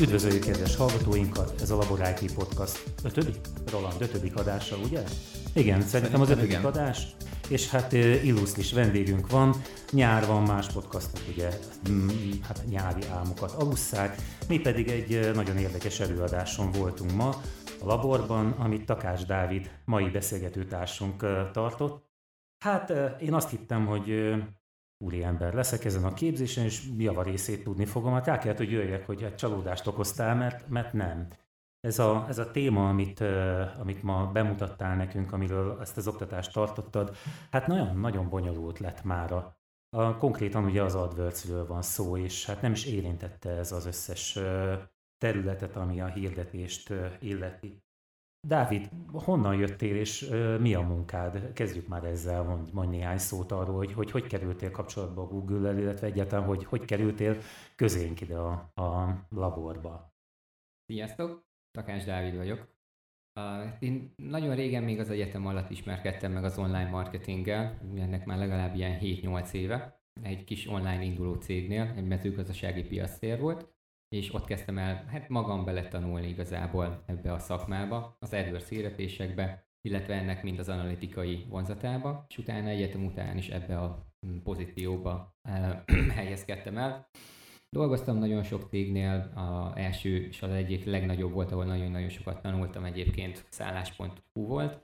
Üdvözöljük 0.00 0.44
kedves 0.44 0.76
hallgatóinkat, 0.76 1.60
ez 1.60 1.70
a 1.70 1.76
Labor 1.76 2.00
IT 2.20 2.34
Podcast 2.34 2.84
ötödik? 3.04 3.36
Roland, 3.70 4.00
ötödik 4.00 4.36
adása, 4.36 4.76
ugye? 4.76 5.02
Igen, 5.54 5.82
szerintem 5.82 6.20
az 6.20 6.30
ötödik 6.30 6.50
igen. 6.50 6.64
adás, 6.64 7.06
és 7.48 7.68
hát 7.68 7.92
illusztris 7.92 8.72
vendégünk 8.72 9.30
van, 9.30 9.54
nyár 9.90 10.26
van, 10.26 10.42
más 10.42 10.72
podcastok 10.72 11.20
ugye 11.28 11.58
mm, 11.90 12.08
hát 12.42 12.64
nyári 12.68 13.02
álmokat 13.12 13.50
alusszák, 13.50 14.16
mi 14.48 14.60
pedig 14.60 14.88
egy 14.88 15.34
nagyon 15.34 15.56
érdekes 15.56 16.00
előadáson 16.00 16.70
voltunk 16.72 17.12
ma 17.12 17.28
a 17.80 17.86
laborban, 17.86 18.50
amit 18.50 18.84
Takás 18.84 19.24
Dávid, 19.24 19.70
mai 19.84 20.08
beszélgetőtársunk 20.08 21.26
tartott. 21.52 22.08
Hát 22.64 22.92
én 23.20 23.34
azt 23.34 23.50
hittem, 23.50 23.86
hogy 23.86 24.34
ember 25.08 25.54
leszek 25.54 25.84
ezen 25.84 26.04
a 26.04 26.14
képzésen, 26.14 26.64
és 26.64 26.88
java 26.98 27.22
részét 27.22 27.64
tudni 27.64 27.84
fogom. 27.84 28.12
Hát 28.12 28.26
rá 28.26 28.38
kellett, 28.38 28.56
hogy 28.56 28.70
jöjjek, 28.70 29.06
hogy 29.06 29.22
egy 29.22 29.34
csalódást 29.34 29.86
okoztál, 29.86 30.34
mert, 30.34 30.68
mert 30.68 30.92
nem. 30.92 31.28
Ez 31.80 31.98
a, 31.98 32.24
ez 32.28 32.38
a 32.38 32.50
téma, 32.50 32.88
amit, 32.88 33.20
amit 33.78 34.02
ma 34.02 34.30
bemutattál 34.32 34.96
nekünk, 34.96 35.32
amiről 35.32 35.80
ezt 35.80 35.96
az 35.96 36.08
oktatást 36.08 36.52
tartottad, 36.52 37.16
hát 37.50 37.66
nagyon-nagyon 37.66 38.28
bonyolult 38.28 38.78
lett 38.78 39.04
mára. 39.04 39.58
A, 39.96 40.16
konkrétan 40.16 40.64
ugye 40.64 40.82
az 40.82 40.94
adwords 40.94 41.44
van 41.66 41.82
szó, 41.82 42.16
és 42.16 42.46
hát 42.46 42.62
nem 42.62 42.72
is 42.72 42.84
érintette 42.84 43.50
ez 43.50 43.72
az 43.72 43.86
összes 43.86 44.38
területet, 45.18 45.76
ami 45.76 46.00
a 46.00 46.06
hirdetést 46.06 46.92
illeti. 47.20 47.82
Dávid, 48.46 48.88
honnan 49.12 49.54
jöttél, 49.54 49.96
és 49.96 50.22
uh, 50.22 50.58
mi 50.58 50.74
a 50.74 50.80
munkád? 50.80 51.52
Kezdjük 51.52 51.88
már 51.88 52.04
ezzel, 52.04 52.42
mondj, 52.42 52.70
mondj 52.72 52.96
néhány 52.96 53.18
szót 53.18 53.52
arról, 53.52 53.76
hogy, 53.76 53.92
hogy 53.92 54.10
hogy 54.10 54.26
kerültél 54.26 54.70
kapcsolatba 54.70 55.22
a 55.22 55.26
Google-el, 55.26 55.78
illetve 55.78 56.06
egyáltalán, 56.06 56.46
hogy 56.46 56.64
hogy 56.64 56.84
kerültél 56.84 57.36
közénk 57.76 58.20
ide 58.20 58.36
a, 58.36 58.50
a 58.74 59.18
laborba. 59.28 60.14
Sziasztok, 60.86 61.44
Takás 61.70 62.04
Dávid 62.04 62.36
vagyok. 62.36 62.68
Én 63.78 64.14
nagyon 64.16 64.54
régen 64.54 64.82
még 64.82 64.98
az 64.98 65.10
egyetem 65.10 65.46
alatt 65.46 65.70
ismerkedtem 65.70 66.32
meg 66.32 66.44
az 66.44 66.58
online 66.58 66.88
marketinggel, 66.88 67.80
ennek 67.96 68.24
már 68.24 68.38
legalább 68.38 68.74
ilyen 68.74 68.98
7-8 69.00 69.52
éve. 69.52 70.02
Egy 70.22 70.44
kis 70.44 70.66
online 70.66 71.02
induló 71.02 71.34
cégnél, 71.34 71.94
egy 71.96 72.06
mezőgazdasági 72.06 72.82
piactér 72.82 73.40
volt, 73.40 73.69
és 74.16 74.34
ott 74.34 74.44
kezdtem 74.44 74.78
el 74.78 75.04
hát 75.08 75.28
magam 75.28 75.64
bele 75.64 75.88
tanulni 75.88 76.28
igazából 76.28 77.02
ebbe 77.06 77.32
a 77.32 77.38
szakmába, 77.38 78.16
az 78.18 78.32
AdWords 78.32 78.68
hirdetésekbe, 78.68 79.64
illetve 79.80 80.14
ennek 80.14 80.42
mind 80.42 80.58
az 80.58 80.68
analitikai 80.68 81.46
vonzatába, 81.48 82.24
és 82.28 82.38
utána 82.38 82.68
egyetem 82.68 83.04
után 83.04 83.36
is 83.36 83.48
ebbe 83.48 83.78
a 83.78 84.06
mm, 84.26 84.38
pozícióba 84.38 85.34
helyezkedtem 86.16 86.78
el. 86.78 87.08
Dolgoztam 87.68 88.18
nagyon 88.18 88.42
sok 88.42 88.68
cégnél, 88.68 89.32
a 89.34 89.78
első 89.78 90.26
és 90.26 90.42
az 90.42 90.50
egyik 90.50 90.84
legnagyobb 90.84 91.32
volt, 91.32 91.52
ahol 91.52 91.64
nagyon-nagyon 91.64 92.08
sokat 92.08 92.42
tanultam 92.42 92.84
egyébként, 92.84 93.46
szálláspont.hu 93.48 94.46
volt, 94.46 94.80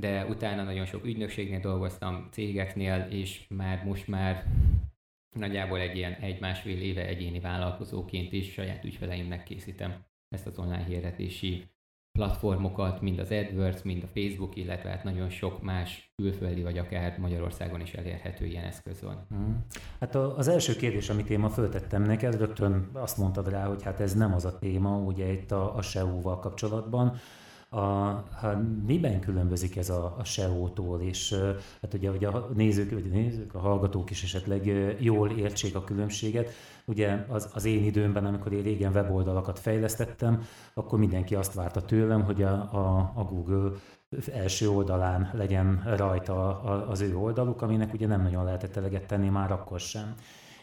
de 0.00 0.26
utána 0.26 0.62
nagyon 0.62 0.84
sok 0.84 1.04
ügynökségnél 1.04 1.60
dolgoztam, 1.60 2.28
cégeknél, 2.30 3.06
és 3.10 3.46
már 3.48 3.84
most 3.84 4.08
már 4.08 4.46
nagyjából 5.36 5.80
egy 5.80 5.96
ilyen 5.96 6.12
egy-másfél 6.12 6.80
éve 6.80 7.06
egyéni 7.06 7.40
vállalkozóként 7.40 8.32
is 8.32 8.52
saját 8.52 8.84
ügyfeleimnek 8.84 9.42
készítem 9.42 10.04
ezt 10.28 10.46
az 10.46 10.58
online 10.58 10.84
hirdetési 10.84 11.70
platformokat, 12.18 13.00
mind 13.00 13.18
az 13.18 13.30
AdWords, 13.30 13.82
mind 13.82 14.02
a 14.02 14.06
Facebook, 14.06 14.56
illetve 14.56 14.90
hát 14.90 15.04
nagyon 15.04 15.28
sok 15.28 15.62
más 15.62 16.12
külföldi 16.16 16.62
vagy 16.62 16.78
akár 16.78 17.18
Magyarországon 17.18 17.80
is 17.80 17.92
elérhető 17.92 18.46
ilyen 18.46 18.64
eszköz 18.64 19.02
van. 19.02 19.26
Hmm. 19.28 19.66
Hát 20.00 20.14
az 20.14 20.48
első 20.48 20.76
kérdés, 20.76 21.08
amit 21.08 21.30
én 21.30 21.38
ma 21.38 21.48
föltettem 21.48 22.02
neked, 22.02 22.38
rögtön 22.38 22.90
azt 22.92 23.16
mondtad 23.16 23.48
rá, 23.48 23.64
hogy 23.64 23.82
hát 23.82 24.00
ez 24.00 24.14
nem 24.14 24.34
az 24.34 24.44
a 24.44 24.58
téma, 24.58 24.96
ugye 24.96 25.32
itt 25.32 25.50
a, 25.50 25.76
a 25.76 25.82
SEO-val 25.82 26.38
kapcsolatban, 26.38 27.16
a, 27.70 27.78
hát 28.40 28.58
miben 28.86 29.20
különbözik 29.20 29.76
ez 29.76 29.90
a, 29.90 30.14
a 30.18 30.24
SEO-tól, 30.24 31.00
és 31.00 31.34
hát 31.82 31.94
ugye, 31.94 32.10
hogy 32.10 32.24
a 32.24 32.48
nézők, 32.54 32.90
vagy 32.90 33.06
a 33.10 33.14
nézők, 33.14 33.54
a 33.54 33.58
hallgatók 33.58 34.10
is 34.10 34.22
esetleg 34.22 34.66
jól 34.98 35.30
értsék 35.30 35.74
a 35.74 35.84
különbséget. 35.84 36.50
Ugye 36.84 37.24
az, 37.28 37.50
az 37.54 37.64
én 37.64 37.84
időmben, 37.84 38.24
amikor 38.24 38.52
én 38.52 38.62
régen 38.62 38.92
weboldalakat 38.92 39.58
fejlesztettem, 39.58 40.42
akkor 40.74 40.98
mindenki 40.98 41.34
azt 41.34 41.54
várta 41.54 41.82
tőlem, 41.82 42.22
hogy 42.22 42.42
a, 42.42 42.52
a, 42.52 43.12
a 43.14 43.24
Google 43.24 43.70
első 44.32 44.70
oldalán 44.70 45.30
legyen 45.32 45.82
rajta 45.96 46.60
az 46.88 47.00
ő 47.00 47.16
oldaluk, 47.16 47.62
aminek 47.62 47.92
ugye 47.92 48.06
nem 48.06 48.22
nagyon 48.22 48.44
lehetett 48.44 48.76
eleget 48.76 49.06
tenni 49.06 49.28
már 49.28 49.52
akkor 49.52 49.80
sem. 49.80 50.14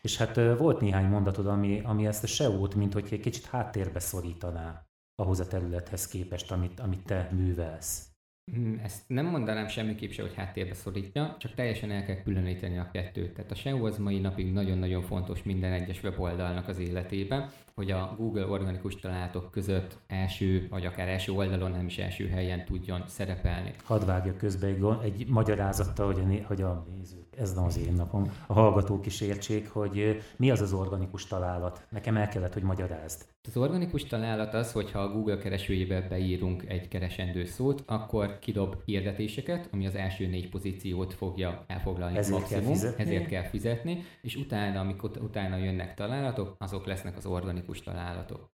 És 0.02 0.18
hát 0.18 0.40
volt 0.58 0.82
néhány 0.82 1.06
mondatod, 1.06 1.48
ami, 1.48 1.82
ami 1.84 2.08
ezt 2.08 2.24
a 2.24 2.28
SEO-t, 2.28 2.76
mint 2.76 2.94
hogy 2.94 3.08
egy 3.12 3.20
kicsit 3.20 3.46
háttérbe 3.46 4.00
szorítaná 4.00 4.85
ahhoz 5.16 5.40
a 5.40 5.48
területhez 5.48 6.08
képest, 6.08 6.52
amit, 6.52 6.80
amit 6.80 7.04
te 7.04 7.30
művelsz? 7.32 8.08
Hmm, 8.52 8.80
ezt 8.84 9.04
nem 9.08 9.26
mondanám 9.26 9.68
semmiképp 9.68 10.12
se, 10.12 10.22
hogy 10.22 10.34
háttérbe 10.34 10.74
szorítja, 10.74 11.36
csak 11.40 11.54
teljesen 11.54 11.92
el 11.92 12.06
kell 12.06 12.22
különíteni 12.22 12.78
a 12.78 12.90
kettőt. 12.92 13.34
Tehát 13.34 13.52
a 13.52 13.56
SEO 13.56 13.86
az 13.86 13.98
mai 13.98 14.20
napig 14.20 14.52
nagyon-nagyon 14.52 15.02
fontos 15.02 15.44
minden 15.44 15.74
egyes 15.74 16.04
weboldalnak 16.04 16.68
az 16.68 16.80
életében, 16.80 17.52
hogy 17.76 17.92
a 17.92 18.16
Google 18.18 18.46
organikus 18.48 18.96
találatok 18.96 19.52
között 19.52 19.98
első, 20.08 20.68
vagy 20.70 20.86
akár 20.86 21.08
első 21.08 21.32
oldalon, 21.32 21.72
nem 21.72 21.86
is 21.86 21.98
első 21.98 22.28
helyen 22.28 22.66
tudjon 22.66 23.04
szerepelni. 23.08 23.74
Hadd 23.84 24.06
vágja 24.06 24.36
közbe 24.36 24.68
egy, 24.68 24.84
egy 25.04 25.28
magyarázattal, 25.28 26.14
hogy 26.14 26.20
a, 26.20 26.46
hogy 26.48 26.62
a 26.62 26.86
nézők, 26.96 27.38
ez 27.38 27.54
nem 27.54 27.64
az 27.64 27.78
én 27.78 27.94
napom, 27.94 28.32
a 28.48 28.54
hallgatók 28.54 29.06
is 29.06 29.22
értsék, 29.22 29.70
hogy 29.70 30.22
mi 30.36 30.52
az 30.52 30.62
az 30.62 30.74
organikus 30.74 31.28
találat. 31.28 31.86
Nekem 31.90 32.18
el 32.18 32.28
kellett, 32.28 32.54
hogy 32.54 32.64
magyarázd. 32.64 33.26
Az 33.48 33.58
organikus 33.58 34.04
találat 34.04 34.54
az, 34.54 34.72
hogyha 34.72 35.00
a 35.00 35.12
Google 35.12 35.38
keresőjébe 35.38 36.02
beírunk 36.02 36.64
egy 36.68 36.88
keresendő 36.88 37.46
szót, 37.46 37.84
akkor 37.86 38.40
kidob 38.40 38.76
hirdetéseket, 38.86 39.70
ami 39.72 39.86
az 39.86 39.96
első 39.96 40.28
négy 40.28 40.50
pozíciót 40.50 41.14
fogja 41.14 41.64
elfoglalni 41.68 42.18
ezért 42.18 42.40
maximum, 42.40 42.64
kell 42.64 42.74
fizetni. 42.74 43.04
ezért 43.04 43.28
kell 43.28 43.44
fizetni, 43.44 44.04
és 44.22 44.36
utána, 44.36 44.80
amikor 44.80 45.12
utána 45.22 45.58
jönnek 45.58 45.94
találatok, 45.94 46.56
azok 46.60 46.86
lesznek 46.86 47.18
az 47.18 47.26
organikus 47.26 47.65
találatok. 47.82 48.54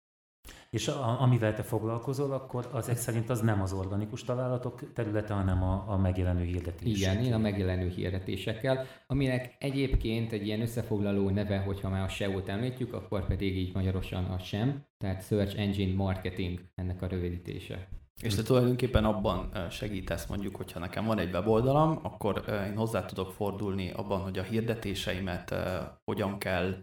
És 0.70 0.88
a, 0.88 1.20
amivel 1.20 1.54
te 1.54 1.62
foglalkozol, 1.62 2.32
akkor 2.32 2.68
az 2.72 2.90
szerint 2.94 3.30
az 3.30 3.40
nem 3.40 3.62
az 3.62 3.72
organikus 3.72 4.24
találatok 4.24 4.92
területe, 4.92 5.34
hanem 5.34 5.62
a, 5.62 5.84
a 5.88 5.96
megjelenő 5.96 6.44
hirdetések. 6.44 7.12
Igen, 7.12 7.24
én 7.24 7.32
a 7.32 7.38
megjelenő 7.38 7.88
hirdetésekkel, 7.88 8.86
aminek 9.06 9.56
egyébként 9.58 10.32
egy 10.32 10.46
ilyen 10.46 10.60
összefoglaló 10.60 11.30
neve, 11.30 11.58
hogyha 11.58 11.88
már 11.88 12.04
a 12.04 12.08
SEO-t 12.08 12.48
említjük, 12.48 12.92
akkor 12.92 13.26
pedig 13.26 13.56
így 13.56 13.74
magyarosan 13.74 14.24
a 14.24 14.38
SEM, 14.38 14.84
tehát 14.98 15.26
Search 15.26 15.58
Engine 15.58 15.94
Marketing 15.94 16.60
ennek 16.74 17.02
a 17.02 17.06
rövidítése. 17.06 17.88
És 18.22 18.34
te 18.34 18.42
tulajdonképpen 18.42 19.04
abban 19.04 19.68
segítesz 19.70 20.26
mondjuk, 20.26 20.56
hogyha 20.56 20.78
nekem 20.78 21.04
van 21.04 21.18
egy 21.18 21.32
weboldalam, 21.32 21.98
akkor 22.02 22.44
én 22.66 22.76
hozzá 22.76 23.04
tudok 23.04 23.32
fordulni 23.32 23.90
abban, 23.90 24.20
hogy 24.20 24.38
a 24.38 24.42
hirdetéseimet 24.42 25.54
hogyan 26.04 26.38
kell 26.38 26.74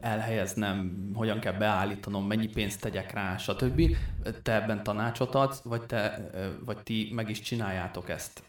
elhelyeznem, 0.00 1.10
hogyan 1.14 1.40
kell 1.40 1.52
beállítanom, 1.52 2.26
mennyi 2.26 2.48
pénzt 2.48 2.80
tegyek 2.80 3.12
rá, 3.12 3.36
stb. 3.36 3.96
Te 4.42 4.54
ebben 4.54 4.82
tanácsot 4.82 5.34
adsz, 5.34 5.62
vagy, 5.62 5.86
te, 5.86 6.30
vagy 6.64 6.82
ti 6.82 7.10
meg 7.14 7.28
is 7.30 7.40
csináljátok 7.40 8.08
ezt 8.08 8.42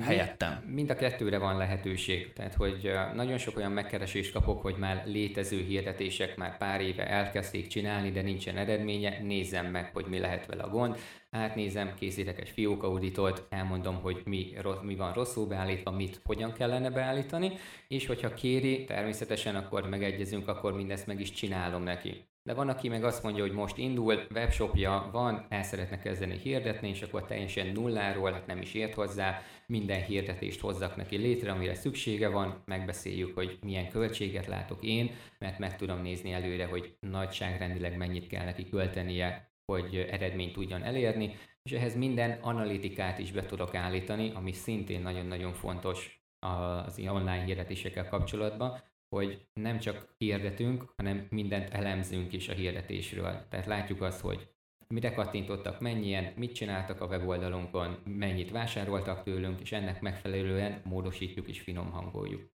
helyettem? 0.00 0.64
Mind 0.66 0.90
a 0.90 0.94
kettőre 0.94 1.38
van 1.38 1.56
lehetőség. 1.56 2.32
Tehát, 2.32 2.54
hogy 2.54 2.92
nagyon 3.14 3.38
sok 3.38 3.56
olyan 3.56 3.72
megkeresést 3.72 4.32
kapok, 4.32 4.62
hogy 4.62 4.76
már 4.78 5.02
létező 5.06 5.60
hirdetések 5.60 6.36
már 6.36 6.56
pár 6.56 6.80
éve 6.80 7.08
elkezdték 7.08 7.66
csinálni, 7.66 8.10
de 8.10 8.22
nincsen 8.22 8.56
eredménye, 8.56 9.18
nézzem 9.22 9.66
meg, 9.66 9.90
hogy 9.92 10.06
mi 10.08 10.18
lehet 10.18 10.46
vele 10.46 10.62
a 10.62 10.68
gond 10.68 10.96
átnézem, 11.30 11.94
készítek 11.94 12.40
egy 12.40 12.48
fiók 12.48 12.82
auditot, 12.82 13.46
elmondom, 13.48 14.00
hogy 14.00 14.22
mi, 14.24 14.52
mi 14.82 14.96
van 14.96 15.12
rosszul 15.12 15.46
beállítva, 15.46 15.90
mit 15.90 16.20
hogyan 16.24 16.52
kellene 16.52 16.90
beállítani, 16.90 17.52
és 17.88 18.06
hogyha 18.06 18.34
kéri, 18.34 18.84
természetesen 18.84 19.56
akkor 19.56 19.88
megegyezünk, 19.88 20.48
akkor 20.48 20.74
mindezt 20.74 21.06
meg 21.06 21.20
is 21.20 21.30
csinálom 21.30 21.82
neki. 21.82 22.28
De 22.46 22.54
van, 22.54 22.68
aki 22.68 22.88
meg 22.88 23.04
azt 23.04 23.22
mondja, 23.22 23.42
hogy 23.42 23.52
most 23.52 23.78
indul, 23.78 24.26
webshopja 24.34 25.08
van, 25.12 25.46
el 25.48 25.62
szeretne 25.62 25.98
kezdeni 25.98 26.38
hirdetni, 26.38 26.88
és 26.88 27.02
akkor 27.02 27.24
teljesen 27.24 27.66
nulláról, 27.66 28.32
hát 28.32 28.46
nem 28.46 28.60
is 28.60 28.74
ért 28.74 28.94
hozzá, 28.94 29.42
minden 29.66 30.02
hirdetést 30.02 30.60
hozzak 30.60 30.96
neki 30.96 31.16
létre, 31.16 31.50
amire 31.50 31.74
szüksége 31.74 32.28
van, 32.28 32.62
megbeszéljük, 32.64 33.34
hogy 33.34 33.58
milyen 33.62 33.88
költséget 33.88 34.46
látok 34.46 34.82
én, 34.82 35.10
mert 35.38 35.58
meg 35.58 35.76
tudom 35.76 36.02
nézni 36.02 36.32
előre, 36.32 36.66
hogy 36.66 36.96
nagyságrendileg 37.00 37.96
mennyit 37.96 38.26
kell 38.26 38.44
neki 38.44 38.68
költenie 38.68 39.54
hogy 39.72 39.96
eredményt 39.96 40.52
tudjon 40.52 40.82
elérni, 40.82 41.34
és 41.62 41.72
ehhez 41.72 41.96
minden 41.96 42.38
analitikát 42.40 43.18
is 43.18 43.32
be 43.32 43.46
tudok 43.46 43.74
állítani, 43.74 44.32
ami 44.34 44.52
szintén 44.52 45.02
nagyon-nagyon 45.02 45.52
fontos 45.52 46.24
az 46.38 46.98
online 46.98 47.44
hirdetésekkel 47.44 48.08
kapcsolatban, 48.08 48.80
hogy 49.08 49.46
nem 49.52 49.78
csak 49.78 50.14
hirdetünk, 50.18 50.92
hanem 50.96 51.26
mindent 51.30 51.74
elemzünk 51.74 52.32
is 52.32 52.48
a 52.48 52.52
hirdetésről. 52.52 53.46
Tehát 53.48 53.66
látjuk 53.66 54.02
azt, 54.02 54.20
hogy 54.20 54.48
mire 54.88 55.12
kattintottak, 55.12 55.80
mennyien, 55.80 56.32
mit 56.36 56.54
csináltak 56.54 57.00
a 57.00 57.06
weboldalunkon, 57.06 57.98
mennyit 58.04 58.50
vásároltak 58.50 59.22
tőlünk, 59.22 59.60
és 59.60 59.72
ennek 59.72 60.00
megfelelően 60.00 60.80
módosítjuk 60.84 61.48
és 61.48 61.60
finom 61.60 61.90
hangoljuk. 61.90 62.54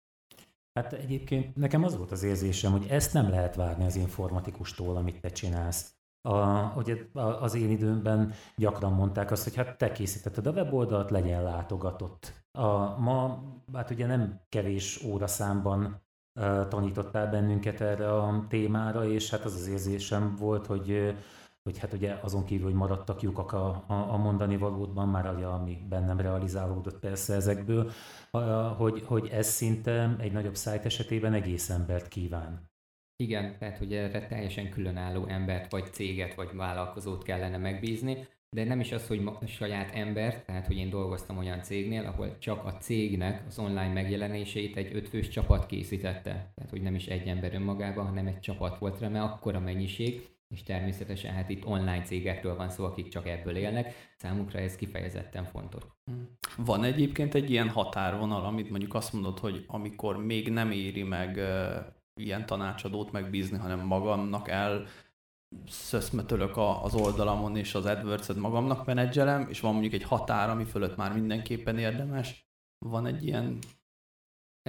Hát 0.74 0.94
egyébként 0.94 1.56
nekem 1.56 1.84
az 1.84 1.98
volt 1.98 2.12
az 2.12 2.24
érzésem, 2.24 2.72
hogy 2.72 2.86
ezt 2.90 3.14
nem 3.14 3.30
lehet 3.30 3.56
várni 3.56 3.86
az 3.86 3.96
informatikustól, 3.96 4.96
amit 4.96 5.22
te 5.22 5.30
csinálsz. 5.30 5.94
A, 6.22 6.74
ugye 6.76 6.96
az 7.14 7.56
én 7.56 7.70
időmben 7.70 8.34
gyakran 8.56 8.94
mondták 8.94 9.32
azt, 9.32 9.44
hogy 9.44 9.56
hát 9.56 9.78
te 9.78 9.92
készítetted 9.92 10.48
a 10.48 10.52
weboldalt, 10.52 11.10
legyen 11.10 11.44
látogatott. 11.44 12.34
A, 12.52 13.00
ma, 13.00 13.44
hát 13.74 13.90
ugye 13.90 14.06
nem 14.06 14.42
kevés 14.50 15.04
óraszámban 15.04 16.02
tanítottál 16.70 17.30
bennünket 17.30 17.82
erre 17.82 18.14
a 18.14 18.46
témára, 18.50 19.08
és 19.08 19.30
hát 19.30 19.46
az 19.46 19.54
az 19.54 19.68
érzésem 19.68 20.36
volt, 20.36 20.66
hogy 20.66 21.16
hogy 21.64 21.80
hát 21.80 21.94
ugye 21.94 22.18
azon 22.22 22.46
kívül, 22.46 22.66
hogy 22.66 22.74
maradtak 22.74 23.22
lyukak 23.22 23.52
a, 23.52 23.84
a, 23.88 23.94
a 23.94 24.18
mondani 24.18 24.58
valódban, 24.58 25.10
már 25.10 25.36
ugye, 25.36 25.46
ami 25.46 25.86
bennem 25.90 26.20
realizálódott 26.20 27.00
persze 27.00 27.34
ezekből, 27.34 27.92
hogy, 28.78 29.04
hogy 29.06 29.28
ez 29.28 29.48
szinte 29.48 30.16
egy 30.20 30.32
nagyobb 30.32 30.56
szájt 30.56 30.86
esetében 30.86 31.34
egész 31.34 31.70
embert 31.70 32.08
kíván. 32.08 32.70
Igen, 33.16 33.58
tehát 33.58 33.78
hogy 33.78 33.94
erre 33.94 34.28
teljesen 34.28 34.70
különálló 34.70 35.26
embert, 35.28 35.72
vagy 35.72 35.94
céget, 35.94 36.36
vagy 36.36 36.56
vállalkozót 36.56 37.24
kellene 37.24 37.58
megbízni, 37.58 38.28
de 38.50 38.64
nem 38.64 38.80
is 38.80 38.92
az, 38.92 39.08
hogy 39.08 39.20
ma, 39.20 39.40
saját 39.48 39.96
ember, 39.96 40.44
tehát 40.44 40.68
hogy 40.68 40.78
én 40.78 40.90
dolgoztam 40.90 41.38
olyan 41.38 41.62
cégnél, 41.62 42.06
ahol 42.06 42.38
csak 42.38 42.66
a 42.66 42.78
cégnek 42.78 43.44
az 43.48 43.60
online 43.60 43.94
megjelenését 43.94 44.78
egy 44.78 44.96
ötfős 44.96 45.28
csapat 45.28 45.66
készítette. 45.66 46.52
Tehát, 46.56 46.70
hogy 46.70 46.82
nem 46.82 46.96
is 46.96 47.08
egy 47.08 47.28
ember 47.28 47.54
önmagában, 47.54 48.06
hanem 48.06 48.28
egy 48.28 48.40
csapat 48.40 48.78
volt 48.78 49.00
rá, 49.00 49.08
mert 49.08 49.26
akkora 49.26 49.60
mennyiség, 49.60 50.30
és 50.48 50.64
természetesen 50.64 51.34
hát 51.34 51.50
itt 51.50 51.66
online 51.66 52.02
cégekről 52.02 52.56
van 52.56 52.70
szó, 52.70 52.86
akik 52.86 53.08
csak 53.08 53.28
ebből 53.28 53.56
élnek, 53.56 54.12
számukra 54.18 54.60
ez 54.60 54.76
kifejezetten 54.76 55.44
fontos. 55.44 55.84
Hmm. 56.06 56.38
Van 56.58 56.84
egyébként 56.84 57.36
egy 57.36 57.50
ilyen 57.50 57.70
határvonal, 57.70 58.46
amit 58.46 58.70
mondjuk 58.70 58.94
azt 58.94 59.14
mondod, 59.14 59.40
hogy 59.40 59.64
amikor 59.68 60.18
még 60.26 60.50
nem 60.50 60.72
éri 60.72 61.04
meg 61.04 61.40
ilyen 62.20 62.46
tanácsadót 62.46 63.12
megbízni, 63.12 63.58
hanem 63.58 63.86
magamnak 63.86 64.50
el 64.50 64.86
szöszmetölök 65.68 66.58
az 66.58 66.94
oldalamon, 66.94 67.56
és 67.56 67.76
az 67.76 67.86
AdWords-et 67.86 68.36
magamnak 68.36 68.86
menedzselem, 68.86 69.48
és 69.50 69.60
van 69.60 69.72
mondjuk 69.72 69.94
egy 69.94 70.04
határ, 70.04 70.50
ami 70.50 70.64
fölött 70.64 70.96
már 70.96 71.14
mindenképpen 71.14 71.78
érdemes. 71.78 72.48
Van 72.86 73.06
egy 73.06 73.26
ilyen 73.26 73.60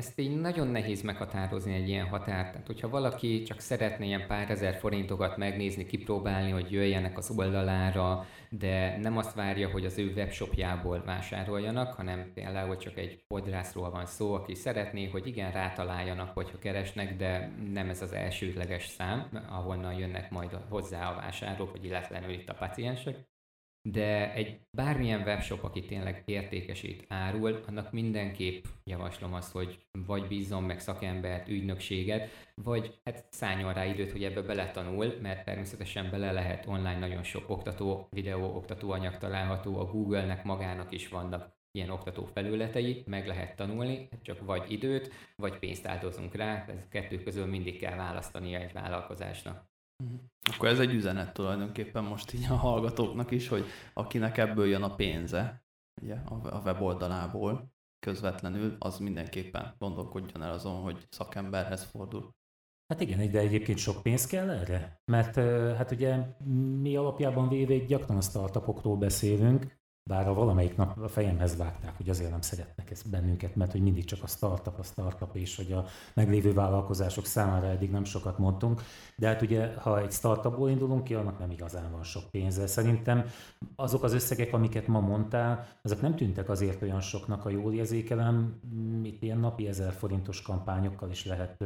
ezt 0.00 0.18
így 0.18 0.40
nagyon 0.40 0.66
nehéz 0.66 1.02
meghatározni 1.02 1.74
egy 1.74 1.88
ilyen 1.88 2.06
határt. 2.06 2.50
Tehát, 2.50 2.66
hogyha 2.66 2.88
valaki 2.88 3.42
csak 3.42 3.60
szeretné 3.60 4.06
ilyen 4.06 4.26
pár 4.26 4.50
ezer 4.50 4.74
forintokat 4.74 5.36
megnézni, 5.36 5.86
kipróbálni, 5.86 6.50
hogy 6.50 6.70
jöjjenek 6.70 7.18
az 7.18 7.32
oldalára, 7.36 8.26
de 8.50 8.98
nem 8.98 9.16
azt 9.16 9.34
várja, 9.34 9.70
hogy 9.70 9.84
az 9.84 9.98
ő 9.98 10.12
webshopjából 10.12 11.02
vásároljanak, 11.04 11.92
hanem 11.92 12.30
például 12.34 12.76
csak 12.76 12.98
egy 12.98 13.24
podrászról 13.28 13.90
van 13.90 14.06
szó, 14.06 14.34
aki 14.34 14.54
szeretné, 14.54 15.08
hogy 15.08 15.26
igen, 15.26 15.52
rátaláljanak, 15.52 16.34
hogyha 16.34 16.58
keresnek, 16.58 17.16
de 17.16 17.52
nem 17.72 17.88
ez 17.88 18.02
az 18.02 18.12
elsődleges 18.12 18.86
szám, 18.86 19.28
ahonnan 19.48 19.94
jönnek 19.94 20.30
majd 20.30 20.50
hozzá 20.68 21.10
a 21.10 21.14
vásárlók, 21.14 21.72
vagy 21.72 21.84
illetlenül 21.84 22.30
itt 22.30 22.48
a 22.48 22.54
paciensek 22.54 23.16
de 23.82 24.32
egy 24.32 24.60
bármilyen 24.70 25.20
webshop, 25.20 25.64
aki 25.64 25.84
tényleg 25.84 26.22
értékesít, 26.24 27.04
árul, 27.08 27.60
annak 27.66 27.92
mindenképp 27.92 28.64
javaslom 28.84 29.34
azt, 29.34 29.52
hogy 29.52 29.86
vagy 30.06 30.26
bízzon 30.26 30.62
meg 30.62 30.80
szakembert, 30.80 31.48
ügynökséget, 31.48 32.28
vagy 32.54 33.00
hát 33.04 33.26
szálljon 33.30 33.72
rá 33.72 33.84
időt, 33.84 34.12
hogy 34.12 34.24
ebbe 34.24 34.42
beletanul, 34.42 35.18
mert 35.22 35.44
természetesen 35.44 36.10
bele 36.10 36.32
lehet 36.32 36.66
online 36.66 36.98
nagyon 36.98 37.22
sok 37.22 37.50
oktató, 37.50 38.08
videó, 38.10 38.56
oktatóanyag 38.56 39.18
található, 39.18 39.78
a 39.78 39.84
Google-nek 39.84 40.44
magának 40.44 40.92
is 40.92 41.08
vannak 41.08 41.58
ilyen 41.72 41.90
oktató 41.90 42.24
felületei, 42.24 43.02
meg 43.06 43.26
lehet 43.26 43.56
tanulni, 43.56 44.08
csak 44.22 44.44
vagy 44.44 44.70
időt, 44.72 45.12
vagy 45.36 45.58
pénzt 45.58 45.86
áldozunk 45.86 46.34
rá, 46.34 46.64
ez 46.68 46.88
kettő 46.88 47.22
közül 47.22 47.46
mindig 47.46 47.78
kell 47.78 47.96
választania 47.96 48.58
egy 48.58 48.72
vállalkozásnak. 48.72 49.68
Akkor 50.54 50.68
ez 50.68 50.80
egy 50.80 50.94
üzenet 50.94 51.32
tulajdonképpen 51.32 52.04
most 52.04 52.32
így 52.32 52.46
a 52.50 52.54
hallgatóknak 52.54 53.30
is, 53.30 53.48
hogy 53.48 53.64
akinek 53.94 54.38
ebből 54.38 54.66
jön 54.66 54.82
a 54.82 54.94
pénze, 54.94 55.64
ugye, 56.02 56.14
a 56.24 56.60
weboldalából 56.64 57.72
közvetlenül, 58.06 58.76
az 58.78 58.98
mindenképpen 58.98 59.74
gondolkodjon 59.78 60.42
el 60.42 60.52
azon, 60.52 60.82
hogy 60.82 61.06
szakemberhez 61.10 61.84
fordul. 61.84 62.34
Hát 62.86 63.00
igen, 63.00 63.30
de 63.30 63.38
egyébként 63.38 63.78
sok 63.78 64.02
pénz 64.02 64.26
kell 64.26 64.50
erre? 64.50 65.00
Mert 65.04 65.34
hát 65.76 65.90
ugye 65.90 66.16
mi 66.80 66.96
alapjában 66.96 67.48
véve 67.48 67.78
gyakran 67.78 68.16
a 68.16 68.20
startupokról 68.20 68.96
beszélünk, 68.96 69.79
bár 70.02 70.28
a 70.28 70.34
valamelyik 70.34 70.76
nap 70.76 70.98
a 70.98 71.08
fejemhez 71.08 71.56
vágták, 71.56 71.96
hogy 71.96 72.08
azért 72.08 72.30
nem 72.30 72.40
szeretnek 72.40 72.90
ezt 72.90 73.10
bennünket, 73.10 73.56
mert 73.56 73.72
hogy 73.72 73.82
mindig 73.82 74.04
csak 74.04 74.22
a 74.22 74.26
startup, 74.26 74.78
a 74.78 74.82
startup 74.82 75.36
és 75.36 75.56
hogy 75.56 75.72
a 75.72 75.84
meglévő 76.14 76.52
vállalkozások 76.52 77.26
számára 77.26 77.66
eddig 77.66 77.90
nem 77.90 78.04
sokat 78.04 78.38
mondtunk. 78.38 78.82
De 79.16 79.26
hát 79.26 79.42
ugye, 79.42 79.74
ha 79.74 80.00
egy 80.00 80.12
startupból 80.12 80.70
indulunk 80.70 81.04
ki, 81.04 81.14
annak 81.14 81.38
nem 81.38 81.50
igazán 81.50 81.90
van 81.90 82.02
sok 82.02 82.30
pénze. 82.30 82.66
Szerintem 82.66 83.24
azok 83.76 84.02
az 84.02 84.12
összegek, 84.12 84.52
amiket 84.52 84.86
ma 84.86 85.00
mondtál, 85.00 85.66
azok 85.82 86.00
nem 86.00 86.16
tűntek 86.16 86.48
azért 86.48 86.82
olyan 86.82 87.00
soknak, 87.00 87.44
a 87.44 87.50
jól 87.50 87.74
érzékelem, 87.74 88.60
itt 89.02 89.22
ilyen 89.22 89.38
napi 89.38 89.68
ezer 89.68 89.92
forintos 89.92 90.42
kampányokkal 90.42 91.10
is 91.10 91.24
lehet 91.24 91.64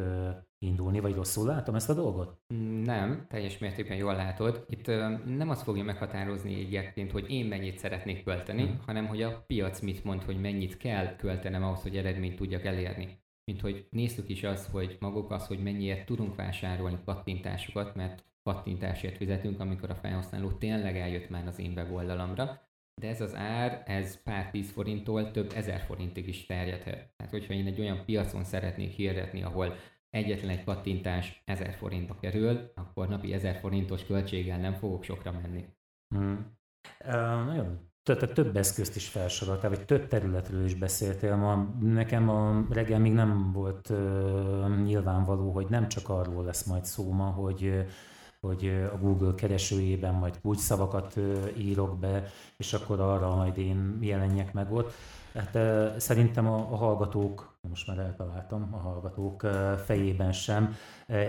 indulni, 0.65 1.01
vagy 1.01 1.15
rosszul 1.15 1.47
látom 1.47 1.75
ezt 1.75 1.91
a 1.91 1.95
dolgot? 1.95 2.39
Nem, 2.85 3.27
teljes 3.29 3.59
mértékben 3.59 3.97
jól 3.97 4.15
látod. 4.15 4.65
Itt 4.69 4.87
nem 5.25 5.51
azt 5.51 5.63
fogja 5.63 5.85
meghatározni 5.85 6.55
egyébként, 6.55 7.11
hogy 7.11 7.31
én 7.31 7.47
mennyit 7.47 7.79
szeretnék 7.79 8.25
költeni, 8.25 8.63
hmm. 8.63 8.81
hanem 8.87 9.07
hogy 9.07 9.23
a 9.23 9.45
piac 9.47 9.81
mit 9.81 10.05
mond, 10.05 10.23
hogy 10.23 10.41
mennyit 10.41 10.77
kell 10.77 11.17
költenem 11.17 11.63
ahhoz, 11.63 11.83
hogy 11.83 11.97
eredményt 11.97 12.37
tudjak 12.37 12.65
elérni. 12.65 13.23
Mint 13.45 13.61
hogy 13.61 13.87
néztük 13.91 14.29
is 14.29 14.43
azt, 14.43 14.71
hogy 14.71 14.97
maguk 15.01 15.31
az, 15.31 15.47
hogy 15.47 15.63
mennyiért 15.63 16.07
tudunk 16.07 16.35
vásárolni 16.35 16.99
kattintásokat, 17.05 17.95
mert 17.95 18.25
kattintásért 18.43 19.17
fizetünk, 19.17 19.61
amikor 19.61 19.91
a 19.91 19.95
felhasználó 19.95 20.51
tényleg 20.51 20.97
eljött 20.97 21.29
már 21.29 21.47
az 21.47 21.59
én 21.59 21.73
weboldalamra, 21.77 22.61
de 23.01 23.09
ez 23.09 23.21
az 23.21 23.35
ár, 23.35 23.83
ez 23.87 24.23
pár 24.23 24.51
tíz 24.51 24.71
forinttól 24.71 25.31
több 25.31 25.53
ezer 25.55 25.81
forintig 25.81 26.29
is 26.29 26.47
terjedhet. 26.47 27.13
Tehát, 27.17 27.33
hogyha 27.33 27.53
én 27.53 27.67
egy 27.67 27.81
olyan 27.81 28.05
piacon 28.05 28.45
szeretnék 28.45 28.91
hirdetni, 28.91 29.43
ahol 29.43 29.77
egyetlen 30.15 30.51
egy 30.51 30.65
kattintás 30.65 31.43
1000 31.45 31.75
forintba 31.75 32.17
kerül, 32.21 32.73
akkor 32.75 33.09
napi 33.09 33.33
1000 33.33 33.57
forintos 33.57 34.07
költséggel 34.07 34.59
nem 34.59 34.75
fogok 34.75 35.05
sokra 35.05 35.33
menni. 35.33 35.65
Hmm. 36.09 36.57
Uh, 37.05 37.45
nagyon 37.47 37.93
tehát 38.03 38.33
több 38.35 38.57
eszközt 38.57 38.97
is 38.97 39.09
felsoroltál, 39.09 39.71
vagy 39.71 39.85
több 39.85 40.07
területről 40.07 40.65
is 40.65 40.75
beszéltél 40.75 41.37
ma. 41.37 41.75
Nekem 41.81 42.29
a 42.29 42.67
reggel 42.71 42.99
még 42.99 43.13
nem 43.13 43.53
volt 43.53 43.89
uh, 43.89 44.83
nyilvánvaló, 44.85 45.51
hogy 45.51 45.67
nem 45.69 45.89
csak 45.89 46.09
arról 46.09 46.45
lesz 46.45 46.65
majd 46.65 46.85
szó 46.85 47.13
ma, 47.13 47.25
hogy 47.25 47.85
hogy 48.41 48.67
a 48.93 48.99
Google 48.99 49.35
keresőjében 49.35 50.15
majd 50.15 50.41
kulcsszavakat 50.41 51.21
írok 51.59 51.99
be, 51.99 52.25
és 52.57 52.73
akkor 52.73 53.01
arra 53.01 53.35
majd 53.35 53.59
én 53.59 53.99
jelenjek 54.01 54.53
meg 54.53 54.73
ott, 54.73 54.93
Hát 55.35 55.59
szerintem 56.01 56.47
a, 56.47 56.57
a 56.57 56.77
hallgatók, 56.77 57.59
most 57.69 57.87
már 57.87 57.99
eltaláltam, 57.99 58.69
a 58.73 58.77
hallgatók 58.77 59.41
fejében 59.85 60.33
sem 60.33 60.75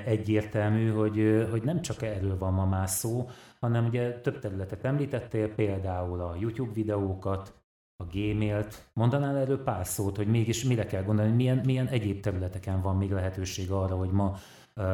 egyértelmű, 0.05 0.89
hogy, 0.89 1.47
hogy 1.51 1.63
nem 1.63 1.81
csak 1.81 2.01
erről 2.01 2.37
van 2.37 2.53
ma 2.53 2.65
már 2.65 2.89
szó, 2.89 3.29
hanem 3.59 3.85
ugye 3.85 4.21
több 4.21 4.39
területet 4.39 4.85
említettél, 4.85 5.53
például 5.55 6.21
a 6.21 6.35
YouTube 6.39 6.73
videókat, 6.73 7.53
a 7.97 8.03
Gmailt. 8.03 8.89
Mondanál 8.93 9.37
erről 9.37 9.63
pár 9.63 9.85
szót, 9.85 10.15
hogy 10.15 10.27
mégis 10.27 10.63
mire 10.63 10.85
kell 10.85 11.03
gondolni, 11.03 11.31
milyen, 11.31 11.57
milyen 11.57 11.87
egyéb 11.87 12.19
területeken 12.19 12.81
van 12.81 12.97
még 12.97 13.11
lehetőség 13.11 13.71
arra, 13.71 13.95
hogy 13.95 14.11
ma 14.11 14.37
uh, 14.75 14.85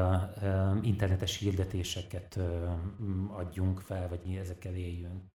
uh, 0.42 0.88
internetes 0.88 1.38
hirdetéseket 1.38 2.36
uh, 2.36 3.38
adjunk 3.38 3.80
fel, 3.80 4.10
vagy 4.10 4.36
ezekkel 4.36 4.76
éljünk? 4.76 5.31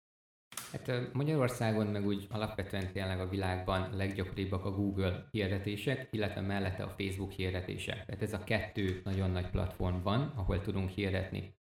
Hát 0.72 1.14
Magyarországon 1.14 1.88
meg 1.88 2.06
úgy 2.06 2.28
alapvetően 2.30 2.92
tényleg 2.92 3.20
a 3.20 3.30
világban 3.30 3.96
leggyakoribbak 3.96 4.66
a 4.66 4.72
Google 4.72 5.28
hirdetések, 5.32 6.08
illetve 6.12 6.42
mellette 6.42 6.84
a 6.84 6.90
Facebook 6.98 7.32
hirdetések. 7.32 8.06
Tehát 8.06 8.22
ez 8.22 8.34
a 8.34 8.44
kettő 8.44 9.02
nagyon 9.04 9.32
nagy 9.32 9.50
platform 9.50 10.02
van, 10.02 10.34
ahol 10.36 10.62
tudunk 10.62 10.90
hirdetni. 10.90 11.60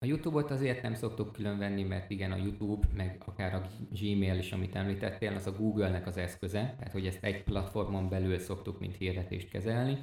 A 0.00 0.06
YouTube-ot 0.06 0.50
azért 0.50 0.82
nem 0.82 0.94
szoktuk 0.94 1.32
különvenni, 1.32 1.82
mert 1.82 2.10
igen, 2.10 2.32
a 2.32 2.36
YouTube, 2.36 2.86
meg 2.94 3.22
akár 3.26 3.54
a 3.54 3.68
Gmail 3.90 4.38
is, 4.38 4.52
amit 4.52 4.74
említettél, 4.74 5.34
az 5.34 5.46
a 5.46 5.52
Google-nek 5.52 6.06
az 6.06 6.16
eszköze, 6.16 6.74
tehát 6.78 6.92
hogy 6.92 7.06
ezt 7.06 7.24
egy 7.24 7.42
platformon 7.42 8.08
belül 8.08 8.38
szoktuk, 8.38 8.78
mint 8.78 8.96
hirdetést 8.96 9.48
kezelni. 9.48 9.98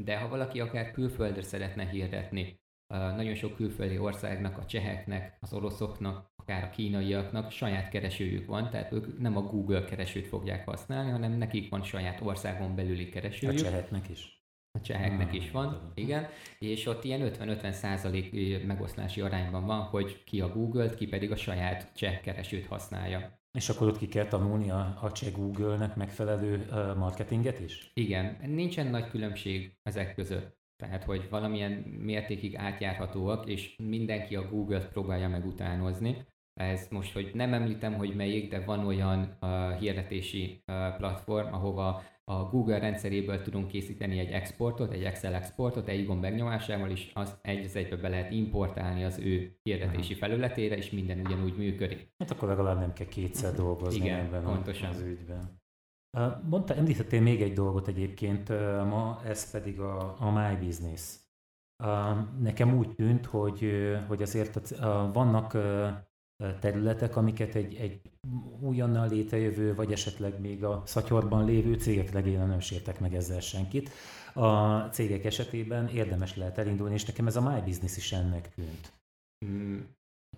De 0.00 0.18
ha 0.18 0.28
valaki 0.28 0.60
akár 0.60 0.90
külföldre 0.90 1.42
szeretne 1.42 1.88
hirdetni, 1.88 2.60
nagyon 2.98 3.34
sok 3.34 3.56
külföldi 3.56 3.98
országnak, 3.98 4.58
a 4.58 4.64
cseheknek, 4.64 5.36
az 5.40 5.52
oroszoknak, 5.52 6.30
akár 6.36 6.64
a 6.64 6.70
kínaiaknak 6.70 7.50
saját 7.50 7.88
keresőjük 7.88 8.46
van, 8.46 8.70
tehát 8.70 8.92
ők 8.92 9.18
nem 9.18 9.36
a 9.36 9.40
Google 9.42 9.84
keresőt 9.84 10.26
fogják 10.26 10.64
használni, 10.64 11.10
hanem 11.10 11.32
nekik 11.32 11.70
van 11.70 11.82
saját 11.82 12.20
országon 12.20 12.74
belüli 12.74 13.08
keresőjük. 13.08 13.58
A 13.58 13.62
cseheknek 13.62 14.08
is. 14.08 14.38
A 14.78 14.80
cseheknek 14.80 15.32
is 15.32 15.50
van, 15.50 15.92
igen, 15.94 16.28
és 16.58 16.86
ott 16.86 17.04
ilyen 17.04 17.32
50-50 17.40 17.70
százalék 17.70 18.66
megoszlási 18.66 19.20
arányban 19.20 19.66
van, 19.66 19.80
hogy 19.80 20.24
ki 20.24 20.40
a 20.40 20.48
Google-t, 20.48 20.94
ki 20.94 21.06
pedig 21.06 21.30
a 21.30 21.36
saját 21.36 21.92
cseh 21.94 22.20
keresőt 22.20 22.66
használja. 22.66 23.38
És 23.58 23.68
akkor 23.68 23.88
ott 23.88 23.98
ki 23.98 24.08
kell 24.08 24.26
tanulni 24.26 24.70
a, 24.70 24.98
a 25.02 25.12
cseh 25.12 25.32
Google-nek 25.32 25.96
megfelelő 25.96 26.66
marketinget 26.96 27.60
is? 27.60 27.90
Igen, 27.94 28.36
nincsen 28.46 28.86
nagy 28.86 29.08
különbség 29.08 29.78
ezek 29.82 30.14
között. 30.14 30.59
Tehát, 30.80 31.04
hogy 31.04 31.26
valamilyen 31.30 31.72
mértékig 31.98 32.56
átjárhatóak, 32.56 33.48
és 33.48 33.76
mindenki 33.76 34.36
a 34.36 34.48
Google-t 34.48 34.88
próbálja 34.88 35.28
meg 35.28 35.46
utánozni. 35.46 36.16
Ez 36.54 36.86
most, 36.90 37.12
hogy 37.12 37.30
nem 37.34 37.52
említem, 37.52 37.94
hogy 37.94 38.14
melyik, 38.14 38.50
de 38.50 38.64
van 38.64 38.86
olyan 38.86 39.36
uh, 39.40 39.78
hirdetési 39.78 40.62
uh, 40.66 40.96
platform, 40.96 41.52
ahova 41.52 42.02
a 42.24 42.48
Google 42.48 42.78
rendszeréből 42.78 43.42
tudunk 43.42 43.68
készíteni 43.68 44.18
egy 44.18 44.30
exportot, 44.30 44.92
egy 44.92 45.04
Excel 45.04 45.34
exportot 45.34 45.88
egy 45.88 46.06
gomb 46.06 46.20
megnyomásával, 46.20 46.90
és 46.90 47.10
azt 47.14 47.38
egy 47.42 47.64
az 47.64 47.76
egybe 47.76 47.96
be 47.96 48.08
lehet 48.08 48.30
importálni 48.30 49.04
az 49.04 49.18
ő 49.18 49.58
hirdetési 49.62 50.14
felületére, 50.14 50.76
és 50.76 50.90
minden 50.90 51.20
ugyanúgy 51.20 51.56
működik. 51.56 52.12
Hát 52.18 52.30
akkor 52.30 52.48
legalább 52.48 52.78
nem 52.78 52.92
kell 52.92 53.06
kétszer 53.06 53.54
dolgozni 53.54 54.04
Igen, 54.04 54.18
ebben 54.18 54.42
pontosan. 54.42 54.88
az 54.88 55.00
ügyben. 55.00 55.59
Mondta, 56.42 56.74
említettél 56.74 57.20
még 57.20 57.42
egy 57.42 57.52
dolgot 57.52 57.88
egyébként 57.88 58.48
ma, 58.88 59.20
ez 59.24 59.50
pedig 59.50 59.80
a, 59.80 60.16
a 60.18 60.30
My 60.30 60.66
Business. 60.66 61.16
Nekem 62.38 62.76
úgy 62.76 62.94
tűnt, 62.94 63.26
hogy, 63.26 63.72
hogy 64.08 64.22
azért 64.22 64.78
vannak 65.12 65.56
területek, 66.60 67.16
amiket 67.16 67.54
egy, 67.54 67.74
egy 67.74 68.00
újonnan 68.60 69.08
létrejövő, 69.08 69.74
vagy 69.74 69.92
esetleg 69.92 70.40
még 70.40 70.64
a 70.64 70.82
szatyorban 70.86 71.44
lévő 71.44 71.74
cégek 71.74 72.12
legényen 72.12 72.48
nem 72.48 72.60
sértek 72.60 73.00
meg 73.00 73.14
ezzel 73.14 73.40
senkit. 73.40 73.90
A 74.34 74.78
cégek 74.78 75.24
esetében 75.24 75.88
érdemes 75.88 76.36
lehet 76.36 76.58
elindulni, 76.58 76.94
és 76.94 77.04
nekem 77.04 77.26
ez 77.26 77.36
a 77.36 77.50
My 77.50 77.60
Business 77.60 77.96
is 77.96 78.12
ennek 78.12 78.54
tűnt. 78.54 78.92
Mm, 79.46 79.78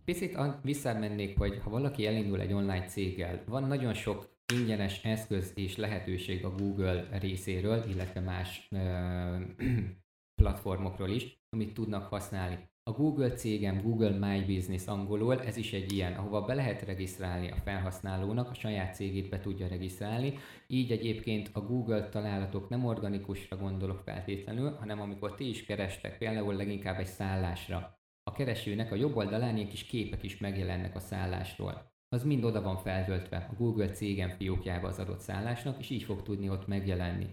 picit 0.04 0.38
visszamennék, 0.62 1.38
hogy 1.38 1.58
ha 1.58 1.70
valaki 1.70 2.06
elindul 2.06 2.40
egy 2.40 2.52
online 2.52 2.86
céggel, 2.86 3.42
van 3.46 3.64
nagyon 3.64 3.94
sok 3.94 4.31
ingyenes 4.58 5.04
eszköz 5.04 5.52
és 5.54 5.76
lehetőség 5.76 6.44
a 6.44 6.54
Google 6.54 7.08
részéről, 7.20 7.84
illetve 7.88 8.20
más 8.20 8.68
ö, 8.70 9.36
platformokról 10.42 11.10
is, 11.10 11.40
amit 11.50 11.74
tudnak 11.74 12.06
használni. 12.06 12.70
A 12.84 12.92
Google 12.92 13.32
cégem, 13.32 13.82
Google 13.82 14.10
My 14.18 14.54
Business 14.54 14.86
angolul, 14.86 15.42
ez 15.42 15.56
is 15.56 15.72
egy 15.72 15.92
ilyen, 15.92 16.12
ahova 16.12 16.40
be 16.44 16.54
lehet 16.54 16.82
regisztrálni 16.82 17.50
a 17.50 17.56
felhasználónak, 17.64 18.50
a 18.50 18.54
saját 18.54 18.94
cégét 18.94 19.28
be 19.28 19.40
tudja 19.40 19.68
regisztrálni. 19.68 20.38
Így 20.66 20.92
egyébként 20.92 21.50
a 21.52 21.60
Google 21.60 22.08
találatok 22.08 22.68
nem 22.68 22.84
organikusra 22.84 23.56
gondolok 23.56 24.02
feltétlenül, 24.04 24.76
hanem 24.76 25.00
amikor 25.00 25.34
ti 25.34 25.48
is 25.48 25.64
kerestek, 25.64 26.18
például 26.18 26.54
leginkább 26.54 26.98
egy 26.98 27.06
szállásra. 27.06 27.98
A 28.22 28.32
keresőnek 28.32 28.92
a 28.92 28.96
jobb 28.96 29.16
oldalán 29.16 29.56
ilyen 29.56 29.68
kis 29.68 29.84
képek 29.84 30.22
is 30.22 30.38
megjelennek 30.38 30.94
a 30.96 31.00
szállásról. 31.00 31.91
Az 32.12 32.24
mind 32.24 32.44
oda 32.44 32.62
van 32.62 32.76
feltöltve 32.76 33.36
a 33.50 33.54
Google 33.54 33.90
cégem 33.90 34.28
fiókjába 34.28 34.88
az 34.88 34.98
adott 34.98 35.20
szállásnak, 35.20 35.78
és 35.78 35.90
így 35.90 36.02
fog 36.02 36.22
tudni 36.22 36.48
ott 36.48 36.66
megjelenni. 36.66 37.26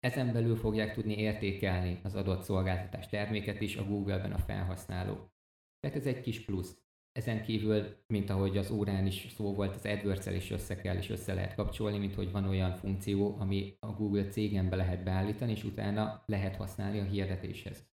Ezen 0.00 0.32
belül 0.32 0.56
fogják 0.56 0.94
tudni 0.94 1.18
értékelni 1.18 2.00
az 2.02 2.14
adott 2.14 2.42
szolgáltatás 2.42 3.08
terméket 3.08 3.60
is 3.60 3.76
a 3.76 3.84
Google-ben 3.84 4.32
a 4.32 4.38
felhasználó. 4.38 5.30
Tehát 5.80 5.96
ez 5.96 6.06
egy 6.06 6.20
kis 6.20 6.44
plusz. 6.44 6.78
Ezen 7.12 7.42
kívül, 7.42 7.96
mint 8.06 8.30
ahogy 8.30 8.56
az 8.56 8.70
órán 8.70 9.06
is 9.06 9.26
szó 9.36 9.54
volt, 9.54 9.74
az 9.74 9.86
adwords 9.86 10.26
is 10.26 10.50
össze 10.50 10.76
kell 10.76 10.96
és 10.96 11.10
össze 11.10 11.34
lehet 11.34 11.54
kapcsolni, 11.54 11.98
mint 11.98 12.14
hogy 12.14 12.30
van 12.30 12.48
olyan 12.48 12.74
funkció, 12.74 13.36
ami 13.38 13.76
a 13.80 13.92
Google 13.92 14.28
cégenbe 14.28 14.76
lehet 14.76 15.04
beállítani, 15.04 15.50
és 15.52 15.64
utána 15.64 16.22
lehet 16.26 16.56
használni 16.56 16.98
a 16.98 17.04
hirdetéshez. 17.04 17.86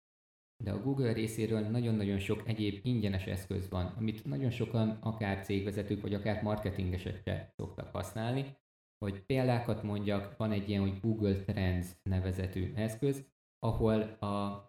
De 0.63 0.71
a 0.71 0.81
Google 0.81 1.13
részéről 1.13 1.59
nagyon-nagyon 1.59 2.19
sok 2.19 2.43
egyéb 2.45 2.79
ingyenes 2.83 3.25
eszköz 3.25 3.69
van, 3.69 3.85
amit 3.97 4.25
nagyon 4.25 4.49
sokan 4.49 4.89
akár 4.89 5.43
cégvezetők 5.43 6.01
vagy 6.01 6.13
akár 6.13 6.43
marketingesek 6.43 7.21
se 7.25 7.53
szoktak 7.55 7.89
használni, 7.91 8.57
hogy 8.97 9.19
példákat 9.25 9.83
mondjak, 9.83 10.37
van 10.37 10.51
egy 10.51 10.69
ilyen, 10.69 10.81
hogy 10.81 10.99
Google 10.99 11.35
Trends 11.35 11.87
nevezetű 12.03 12.73
eszköz, 12.75 13.25
ahol 13.59 14.01
a 14.01 14.61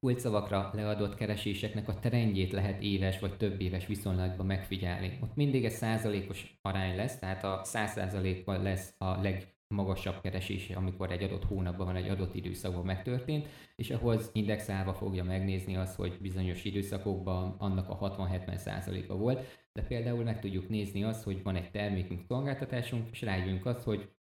kulcsszavakra 0.00 0.70
leadott 0.72 1.14
kereséseknek 1.14 1.88
a 1.88 1.98
trendjét 1.98 2.52
lehet 2.52 2.82
éves 2.82 3.18
vagy 3.18 3.36
több 3.36 3.60
éves 3.60 3.86
viszonylatban 3.86 4.46
megfigyelni. 4.46 5.18
Ott 5.22 5.34
mindig 5.34 5.64
egy 5.64 5.72
százalékos 5.72 6.58
arány 6.62 6.96
lesz, 6.96 7.18
tehát 7.18 7.44
a 7.44 7.60
száz 7.64 7.92
százalékkal 7.92 8.62
lesz 8.62 8.94
a 8.98 9.20
leg 9.20 9.51
magasabb 9.72 10.20
keresés, 10.20 10.70
amikor 10.70 11.12
egy 11.12 11.22
adott 11.22 11.44
hónapban 11.44 11.86
van 11.86 11.96
egy 11.96 12.08
adott 12.08 12.34
időszakban 12.34 12.84
megtörtént, 12.84 13.46
és 13.76 13.90
ahhoz 13.90 14.30
indexálva 14.32 14.94
fogja 14.94 15.24
megnézni 15.24 15.76
azt, 15.76 15.96
hogy 15.96 16.18
bizonyos 16.20 16.64
időszakokban 16.64 17.54
annak 17.58 17.88
a 17.88 17.98
60-70%-a 17.98 19.14
volt, 19.14 19.60
de 19.72 19.82
például 19.82 20.24
meg 20.24 20.40
tudjuk 20.40 20.68
nézni 20.68 21.04
azt, 21.04 21.22
hogy 21.22 21.42
van 21.42 21.56
egy 21.56 21.70
termékünk, 21.70 22.20
szolgáltatásunk, 22.28 23.08
és 23.10 23.22
rájövünk 23.22 23.66
azt, 23.66 23.82
hogy 23.82 24.12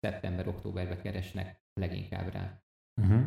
szeptember-októberben 0.00 1.00
keresnek 1.00 1.62
leginkább 1.74 2.32
rá. 2.32 2.62
Uh-huh. 3.02 3.22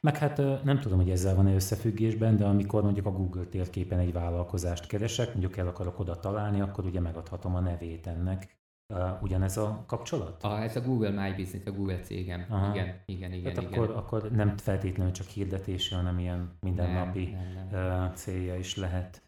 Meg 0.00 0.16
hát 0.16 0.36
nem 0.64 0.80
tudom, 0.80 0.98
hogy 0.98 1.10
ezzel 1.10 1.34
van-e 1.34 1.54
összefüggésben, 1.54 2.36
de 2.36 2.44
amikor 2.44 2.82
mondjuk 2.82 3.06
a 3.06 3.12
Google 3.12 3.44
térképen 3.44 3.98
egy 3.98 4.12
vállalkozást 4.12 4.86
keresek, 4.86 5.28
mondjuk 5.28 5.56
el 5.56 5.66
akarok 5.66 5.98
oda 5.98 6.20
találni, 6.20 6.60
akkor 6.60 6.84
ugye 6.84 7.00
megadhatom 7.00 7.54
a 7.54 7.60
nevét 7.60 8.06
ennek, 8.06 8.61
Uh, 8.92 9.22
ugyanez 9.22 9.56
a 9.56 9.84
kapcsolat? 9.86 10.42
A, 10.42 10.62
ez 10.62 10.76
a 10.76 10.80
Google 10.80 11.10
My 11.10 11.34
Business, 11.36 11.66
a 11.66 11.72
Google 11.72 12.00
cégem. 12.00 12.46
Aha. 12.48 12.74
Igen, 12.74 13.02
igen, 13.06 13.32
igen. 13.32 13.54
Tehát 13.54 13.70
igen. 13.70 13.82
Akkor, 13.82 13.96
akkor 13.96 14.30
nem 14.30 14.56
feltétlenül 14.56 15.12
csak 15.12 15.26
hirdetése, 15.26 15.96
hanem 15.96 16.18
ilyen 16.18 16.56
mindennapi 16.60 17.24
nem, 17.24 17.52
nem, 17.52 17.68
nem. 17.70 18.08
Uh, 18.08 18.14
célja 18.14 18.56
is 18.56 18.76
lehet. 18.76 19.22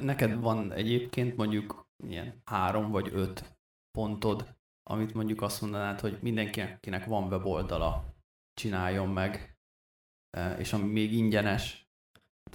Neked 0.00 0.40
van 0.40 0.72
egyébként 0.72 1.36
mondjuk 1.36 1.86
ilyen 2.04 2.42
három 2.44 2.90
vagy 2.90 3.10
öt 3.12 3.56
pontod, 3.98 4.54
amit 4.90 5.14
mondjuk 5.14 5.42
azt 5.42 5.60
mondanád, 5.60 6.00
hogy 6.00 6.18
mindenkinek 6.20 7.04
van 7.04 7.28
weboldala, 7.28 8.04
csináljon 8.54 9.08
meg, 9.08 9.56
és 10.58 10.72
ami 10.72 10.92
még 10.92 11.12
ingyenes, 11.12 11.90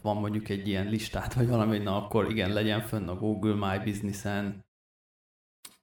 van 0.01 0.17
mondjuk 0.17 0.49
egy 0.49 0.67
ilyen 0.67 0.87
listát, 0.87 1.33
vagy 1.33 1.47
valami, 1.47 1.77
na 1.77 2.05
akkor 2.05 2.29
igen, 2.29 2.53
legyen 2.53 2.81
fönn 2.81 3.07
a 3.07 3.15
Google 3.15 3.53
My 3.53 3.83
Business-en, 3.83 4.65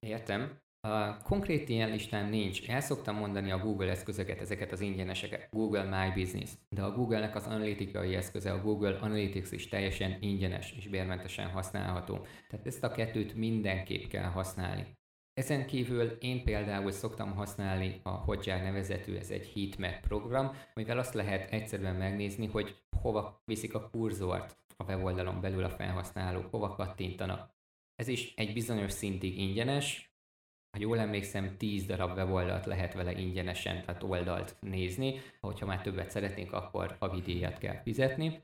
Értem. 0.05 0.63
A 0.81 1.23
konkrét 1.23 1.69
ilyen 1.69 1.91
listán 1.91 2.29
nincs. 2.29 2.69
El 2.69 2.81
szoktam 2.81 3.17
mondani 3.17 3.51
a 3.51 3.59
Google 3.59 3.91
eszközöket, 3.91 4.41
ezeket 4.41 4.73
az 4.73 4.81
ingyeneseket, 4.81 5.49
Google 5.51 5.83
My 5.83 6.21
Business, 6.23 6.51
de 6.69 6.83
a 6.83 6.93
Google-nek 6.93 7.35
az 7.35 7.47
analitikai 7.47 8.15
eszköze, 8.15 8.53
a 8.53 8.63
Google 8.63 8.99
Analytics 8.99 9.51
is 9.51 9.69
teljesen 9.69 10.17
ingyenes 10.21 10.73
és 10.73 10.89
bérmentesen 10.89 11.49
használható. 11.49 12.27
Tehát 12.49 12.67
ezt 12.67 12.85
a 12.85 12.91
kettőt 12.91 13.35
mindenképp 13.35 14.09
kell 14.09 14.31
használni. 14.31 14.87
Ezen 15.33 15.67
kívül 15.67 16.03
én 16.03 16.45
például 16.45 16.91
szoktam 16.91 17.35
használni 17.35 18.01
a 18.03 18.11
Hotjar 18.11 18.63
nevezetű, 18.63 19.17
ez 19.17 19.31
egy 19.31 19.53
heatmap 19.55 20.01
program, 20.01 20.51
amivel 20.75 20.99
azt 20.99 21.15
lehet 21.15 21.53
egyszerűen 21.53 21.95
megnézni, 21.95 22.47
hogy 22.47 22.77
hova 23.01 23.43
viszik 23.45 23.75
a 23.75 23.91
kurzort 23.91 24.57
a 24.77 24.85
weboldalon 24.85 25.41
belül 25.41 25.65
a 25.65 25.71
felhasználók, 25.71 26.51
hova 26.51 26.69
kattintanak. 26.69 27.53
Ez 27.95 28.09
is 28.09 28.35
egy 28.37 28.53
bizonyos 28.53 28.93
szintig 28.93 29.39
ingyenes, 29.39 30.15
ha 30.75 30.81
jól 30.81 30.99
emlékszem, 30.99 31.57
10 31.57 31.87
darab 31.87 32.17
weboldalt 32.17 32.67
lehet 32.67 32.95
vele 32.95 33.19
ingyenesen, 33.21 33.85
tehát 33.85 34.03
oldalt 34.03 34.57
nézni. 34.61 35.21
Ha 35.41 35.67
már 35.67 35.83
többet 35.83 36.11
szeretnénk, 36.11 36.53
akkor 36.53 36.97
havi 37.01 37.21
díjat 37.21 37.59
kell 37.59 37.83
fizetni. 37.83 38.43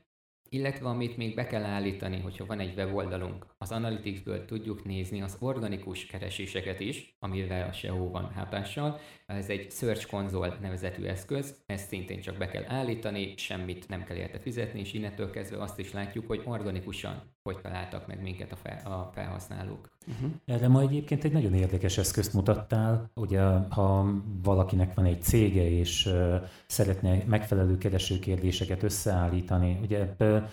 Illetve 0.49 0.87
amit 0.87 1.17
még 1.17 1.35
be 1.35 1.47
kell 1.47 1.63
állítani, 1.63 2.19
hogyha 2.19 2.45
van 2.45 2.59
egy 2.59 2.75
weboldalunk, 2.75 3.45
az 3.57 3.71
Analyticsből 3.71 4.45
tudjuk 4.45 4.83
nézni 4.83 5.21
az 5.21 5.37
organikus 5.39 6.05
kereséseket 6.05 6.79
is, 6.79 7.15
amivel 7.19 7.67
a 7.67 7.71
SEO 7.71 8.09
van 8.09 8.33
hatással. 8.33 8.99
Ez 9.25 9.49
egy 9.49 9.71
Search 9.71 10.07
Console 10.07 10.57
nevezetű 10.61 11.03
eszköz, 11.03 11.63
ezt 11.65 11.87
szintén 11.87 12.21
csak 12.21 12.37
be 12.37 12.47
kell 12.47 12.65
állítani, 12.67 13.33
semmit 13.37 13.87
nem 13.87 14.03
kell 14.03 14.17
érte 14.17 14.39
fizetni, 14.39 14.79
és 14.79 14.93
innentől 14.93 15.29
kezdve 15.29 15.61
azt 15.61 15.79
is 15.79 15.91
látjuk, 15.91 16.27
hogy 16.27 16.41
organikusan 16.45 17.35
hogy 17.43 17.57
találtak 17.61 18.07
meg 18.07 18.21
minket 18.21 18.51
a, 18.51 18.55
fel, 18.55 18.91
a 18.91 19.09
felhasználók. 19.13 19.89
Uh-huh. 20.07 20.31
Erre 20.45 20.67
ma 20.67 20.81
egyébként 20.81 21.23
egy 21.23 21.31
nagyon 21.31 21.53
érdekes 21.53 21.97
eszközt 21.97 22.33
mutattál. 22.33 23.09
Ugye, 23.15 23.41
ha 23.69 24.13
valakinek 24.43 24.93
van 24.93 25.05
egy 25.05 25.21
cége, 25.21 25.69
és 25.69 26.05
uh, 26.05 26.35
szeretne 26.67 27.23
megfelelő 27.25 27.77
keresőkérdéseket 27.77 28.83
összeállítani, 28.83 29.79
ugye 29.81 30.15
uh, 30.19 30.43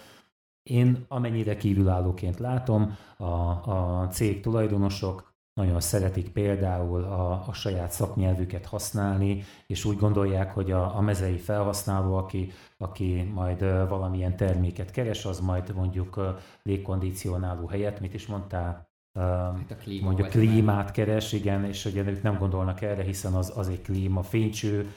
én 0.63 1.05
amennyire 1.09 1.57
kívülállóként 1.57 2.39
látom, 2.39 2.97
a, 3.17 3.25
a 3.25 4.09
cég 4.11 4.41
tulajdonosok 4.41 5.28
nagyon 5.59 5.81
szeretik 5.81 6.29
például 6.29 7.03
a, 7.05 7.45
a 7.47 7.53
saját 7.53 7.91
szaknyelvüket 7.91 8.67
használni, 8.67 9.45
és 9.67 9.85
úgy 9.85 9.97
gondolják, 9.97 10.55
hogy 10.55 10.71
a, 10.71 10.97
a 10.97 11.01
mezei 11.01 11.37
felhasználó, 11.39 12.17
aki, 12.17 12.53
aki 12.77 13.31
majd 13.35 13.61
valamilyen 13.89 14.37
terméket 14.37 14.91
keres, 14.91 15.25
az 15.25 15.41
majd 15.41 15.75
mondjuk 15.75 16.37
légkondicionáló 16.63 17.67
helyett, 17.67 18.01
mit 18.01 18.15
is 18.15 18.27
mondtál, 18.27 18.87
Hát 19.19 19.71
a 19.71 19.77
klíma 19.77 20.05
mondjuk 20.05 20.29
klímát 20.29 20.91
keres, 20.91 21.33
igen, 21.33 21.65
és 21.65 21.85
ugye 21.85 22.05
ők 22.05 22.23
nem 22.23 22.39
gondolnak 22.39 22.81
erre, 22.81 23.03
hiszen 23.03 23.33
az, 23.33 23.53
az 23.57 23.69
egy 23.69 23.83
klíma 23.83 24.23
fénycső, 24.23 24.93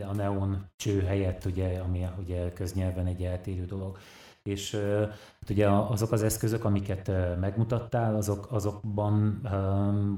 a 0.00 0.14
neon 0.14 0.64
cső 0.76 1.00
helyett, 1.00 1.44
ugye, 1.44 1.78
ami 1.78 2.06
ugye 2.18 2.52
köznyelven 2.52 3.06
egy 3.06 3.22
eltérő 3.22 3.64
dolog. 3.64 3.98
És 4.48 4.74
hát 5.40 5.50
ugye 5.50 5.70
azok 5.70 6.12
az 6.12 6.22
eszközök, 6.22 6.64
amiket 6.64 7.06
megmutattál, 7.40 8.16
azok, 8.16 8.52
azokban 8.52 9.40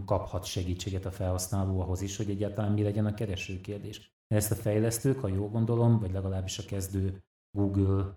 kaphat 0.07 0.45
segítséget 0.45 1.05
a 1.05 1.11
felhasználó 1.11 1.81
ahhoz 1.81 2.01
is, 2.01 2.17
hogy 2.17 2.31
egyáltalán 2.31 2.73
mi 2.73 2.83
legyen 2.83 3.07
a 3.07 3.15
keresőkérdés. 3.15 4.15
Ezt 4.27 4.51
a 4.51 4.55
fejlesztők, 4.55 5.21
ha 5.21 5.29
jól 5.29 5.49
gondolom, 5.49 5.99
vagy 5.99 6.13
legalábbis 6.13 6.59
a 6.59 6.65
kezdő 6.67 7.25
Google 7.51 8.17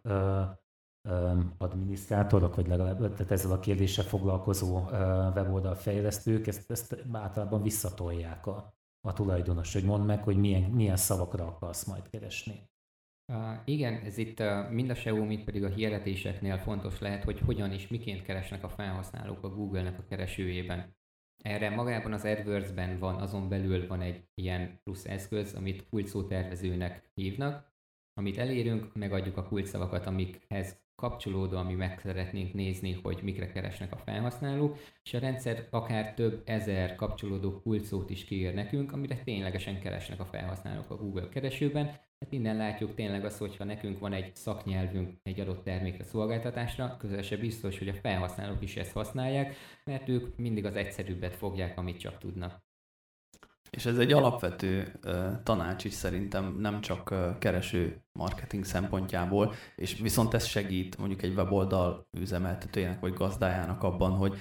adminisztrátorok, 1.58 2.56
vagy 2.56 2.68
legalább 2.68 2.98
tehát 3.00 3.32
ezzel 3.32 3.52
a 3.52 3.60
kérdéssel 3.60 4.06
foglalkozó 4.06 4.80
weboldal 5.36 5.76
fejlesztők, 5.76 6.48
ezt, 6.48 6.72
ezt 6.72 7.06
általában 7.12 7.62
visszatolják 7.62 8.48
a, 8.48 8.74
a 9.08 9.14
tulajdonos, 9.14 9.74
hogy 9.74 9.84
mondd 9.84 10.04
meg, 10.04 10.24
hogy 10.24 10.38
milyen, 10.38 10.62
milyen 10.62 10.98
szavakra 10.98 11.46
akarsz 11.46 11.86
majd 11.86 12.10
keresni. 12.10 12.70
Uh, 13.30 13.58
igen, 13.66 13.94
ez 13.94 14.18
itt 14.18 14.40
uh, 14.40 14.72
mind 14.72 14.90
a 14.90 14.96
SEO, 14.96 15.26
mind 15.26 15.44
pedig 15.44 15.64
a 15.64 15.70
hirdetéseknél 15.70 16.58
fontos 16.58 17.00
lehet, 17.00 17.24
hogy 17.24 17.40
hogyan 17.40 17.72
és 17.72 17.88
miként 17.88 18.22
keresnek 18.22 18.64
a 18.64 18.70
felhasználók 18.70 19.44
a 19.44 19.50
Google-nek 19.50 20.00
a 20.00 20.06
keresőjében. 20.10 20.96
Erre 21.44 21.70
magában 21.70 22.14
az 22.14 22.26
AdWords-ben 22.26 22.98
van, 22.98 23.16
azon 23.16 23.50
belül 23.50 23.88
van 23.88 24.02
egy 24.02 24.24
ilyen 24.34 24.80
plusz 24.84 25.06
eszköz, 25.06 25.54
amit 25.54 25.90
kulcsszótervezőnek 25.90 27.12
hívnak, 27.14 27.74
amit 28.14 28.38
elérünk, 28.38 28.96
megadjuk 28.96 29.38
a 29.38 29.48
kulcsszavakat, 29.48 30.06
amikhez 30.06 30.82
kapcsolódó, 31.00 31.58
ami 31.58 31.74
meg 31.74 32.00
szeretnénk 32.00 32.54
nézni, 32.54 33.00
hogy 33.04 33.20
mikre 33.24 33.52
keresnek 33.52 33.92
a 33.92 33.98
felhasználók, 33.98 34.78
és 35.04 35.14
a 35.14 35.20
rendszer 35.20 35.68
akár 35.70 36.14
több 36.14 36.42
ezer 36.46 36.96
kapcsolódó 36.96 37.62
kulcsszót 37.62 38.10
is 38.10 38.26
kiír 38.26 38.54
nekünk, 38.54 38.92
amire 38.92 39.16
ténylegesen 39.16 39.80
keresnek 39.80 40.20
a 40.20 40.26
felhasználók 40.26 40.90
a 40.90 40.96
Google 40.96 41.30
keresőben. 41.30 41.86
Hát 42.20 42.32
innen 42.32 42.56
látjuk 42.56 42.96
tényleg 42.96 43.26
azt, 43.26 43.38
hogyha 43.38 43.64
nekünk 43.64 44.00
van 44.00 44.14
egy 44.14 44.36
szaknyelvünk 44.36 45.20
egy 45.24 45.40
adott 45.40 45.64
termékre, 45.64 46.04
szolgáltatásra, 46.04 46.98
közel 46.98 47.22
se 47.22 47.38
biztos, 47.38 47.78
hogy 47.78 47.88
a 47.88 47.94
felhasználók 47.94 48.62
is 48.62 48.76
ezt 48.76 48.92
használják, 48.92 49.56
mert 49.86 50.10
ők 50.10 50.38
mindig 50.38 50.66
az 50.66 50.76
egyszerűbbet 50.76 51.36
fogják, 51.36 51.78
amit 51.78 52.00
csak 52.00 52.18
tudnak. 52.18 52.68
És 53.70 53.86
ez 53.86 53.98
egy 53.98 54.12
alapvető 54.12 55.00
tanács 55.44 55.84
is 55.84 55.94
szerintem 55.94 56.56
nem 56.60 56.82
csak 56.82 57.12
uh, 57.12 57.38
kereső 57.38 58.04
marketing 58.12 58.64
szempontjából, 58.64 59.54
és 59.76 60.00
viszont 60.00 60.34
ez 60.34 60.46
segít 60.46 60.98
mondjuk 60.98 61.22
egy 61.22 61.34
weboldal 61.36 62.08
üzemeltetőjének 62.12 63.00
vagy 63.00 63.14
gazdájának 63.14 63.84
abban, 63.84 64.12
hogy 64.12 64.38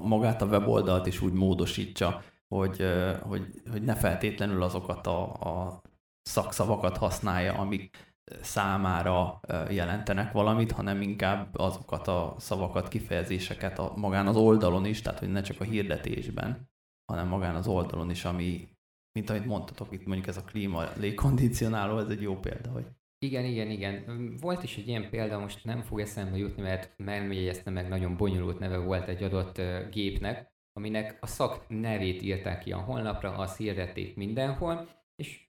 magát 0.00 0.42
a 0.42 0.46
weboldalt 0.46 1.06
is 1.06 1.20
úgy 1.20 1.32
módosítsa, 1.32 2.22
hogy, 2.48 2.84
hogy, 3.22 3.46
hogy 3.70 3.82
ne 3.82 3.94
feltétlenül 3.94 4.62
azokat 4.62 5.06
a, 5.06 5.32
a 5.32 5.82
szakszavakat 6.22 6.96
használja, 6.96 7.54
amik 7.54 8.08
számára 8.40 9.40
jelentenek 9.70 10.32
valamit, 10.32 10.72
hanem 10.72 11.00
inkább 11.00 11.58
azokat 11.58 12.08
a 12.08 12.34
szavakat, 12.38 12.88
kifejezéseket 12.88 13.78
a, 13.78 13.92
magán 13.96 14.26
az 14.26 14.36
oldalon 14.36 14.84
is, 14.84 15.02
tehát 15.02 15.18
hogy 15.18 15.32
ne 15.32 15.40
csak 15.40 15.60
a 15.60 15.64
hirdetésben, 15.64 16.70
hanem 17.12 17.28
magán 17.28 17.54
az 17.54 17.66
oldalon 17.66 18.10
is, 18.10 18.24
ami, 18.24 18.68
mint 19.12 19.30
amit 19.30 19.46
mondtatok 19.46 19.92
itt, 19.92 20.06
mondjuk 20.06 20.26
ez 20.26 20.36
a 20.36 20.44
klíma 20.44 20.84
légkondicionáló, 20.96 21.98
ez 21.98 22.08
egy 22.08 22.22
jó 22.22 22.36
példa, 22.36 22.70
hogy 22.70 22.86
igen, 23.24 23.44
igen, 23.44 23.70
igen. 23.70 24.04
Volt 24.40 24.62
is 24.62 24.76
egy 24.76 24.88
ilyen 24.88 25.10
példa, 25.10 25.38
most 25.38 25.64
nem 25.64 25.82
fog 25.82 26.00
eszembe 26.00 26.36
jutni, 26.36 26.62
mert 26.62 26.92
nem 26.96 27.32
jegyeztem 27.32 27.72
meg, 27.72 27.88
nagyon 27.88 28.16
bonyolult 28.16 28.58
neve 28.58 28.78
volt 28.78 29.08
egy 29.08 29.22
adott 29.22 29.60
gépnek, 29.90 30.52
aminek 30.72 31.18
a 31.20 31.26
szak 31.26 31.64
nevét 31.68 32.22
írták 32.22 32.58
ki 32.58 32.72
a 32.72 32.78
honlapra, 32.78 33.36
azt 33.36 33.56
hirdették 33.56 34.16
mindenhol, 34.16 34.88
és 35.16 35.48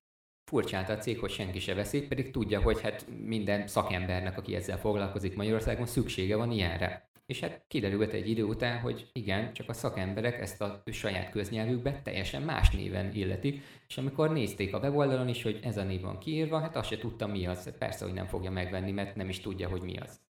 furcsált 0.49 0.89
a 0.89 0.97
cég, 0.97 1.19
hogy 1.19 1.31
senki 1.31 1.59
se 1.59 1.73
veszik, 1.73 2.07
pedig 2.07 2.31
tudja, 2.31 2.61
hogy 2.61 2.81
hát 2.81 3.05
minden 3.25 3.67
szakembernek, 3.67 4.37
aki 4.37 4.55
ezzel 4.55 4.77
foglalkozik 4.77 5.35
Magyarországon, 5.35 5.85
szüksége 5.85 6.35
van 6.35 6.51
ilyenre. 6.51 7.08
És 7.29 7.39
hát 7.39 7.63
kiderült 7.67 8.13
egy 8.13 8.29
idő 8.29 8.43
után, 8.43 8.79
hogy 8.79 9.09
igen, 9.13 9.53
csak 9.53 9.69
a 9.69 9.73
szakemberek 9.73 10.41
ezt 10.41 10.61
a 10.61 10.83
saját 10.85 11.29
köznyelvükbe 11.29 12.01
teljesen 12.03 12.41
más 12.41 12.69
néven 12.69 13.13
illetik, 13.13 13.61
és 13.87 13.97
amikor 13.97 14.31
nézték 14.31 14.73
a 14.73 14.79
weboldalon 14.79 15.27
is, 15.27 15.43
hogy 15.43 15.59
ez 15.63 15.77
a 15.77 15.83
név 15.83 16.01
van 16.01 16.19
kiírva, 16.19 16.59
hát 16.59 16.75
azt 16.75 16.89
se 16.89 16.97
tudta 16.97 17.27
mi 17.27 17.45
az. 17.47 17.77
Persze, 17.77 18.05
hogy 18.05 18.13
nem 18.13 18.25
fogja 18.25 18.51
megvenni, 18.51 18.91
mert 18.91 19.15
nem 19.15 19.29
is 19.29 19.39
tudja, 19.39 19.69
hogy 19.69 19.81
mi 19.81 19.97
az. 19.97 20.28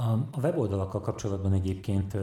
A 0.00 0.38
weboldalakkal 0.40 1.00
kapcsolatban 1.00 1.52
egyébként 1.52 2.16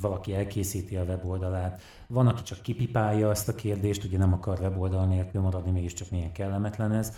valaki 0.00 0.34
elkészíti 0.34 0.96
a 0.96 1.04
weboldalát, 1.04 1.80
van, 2.08 2.26
aki 2.26 2.42
csak 2.42 2.60
kipipálja 2.60 3.30
ezt 3.30 3.48
a 3.48 3.54
kérdést, 3.54 4.04
ugye 4.04 4.18
nem 4.18 4.32
akar 4.32 4.60
weboldal 4.60 5.06
nélkül 5.06 5.40
maradni, 5.40 5.70
mégiscsak 5.70 6.10
milyen 6.10 6.32
kellemetlen 6.32 6.92
ez, 6.92 7.16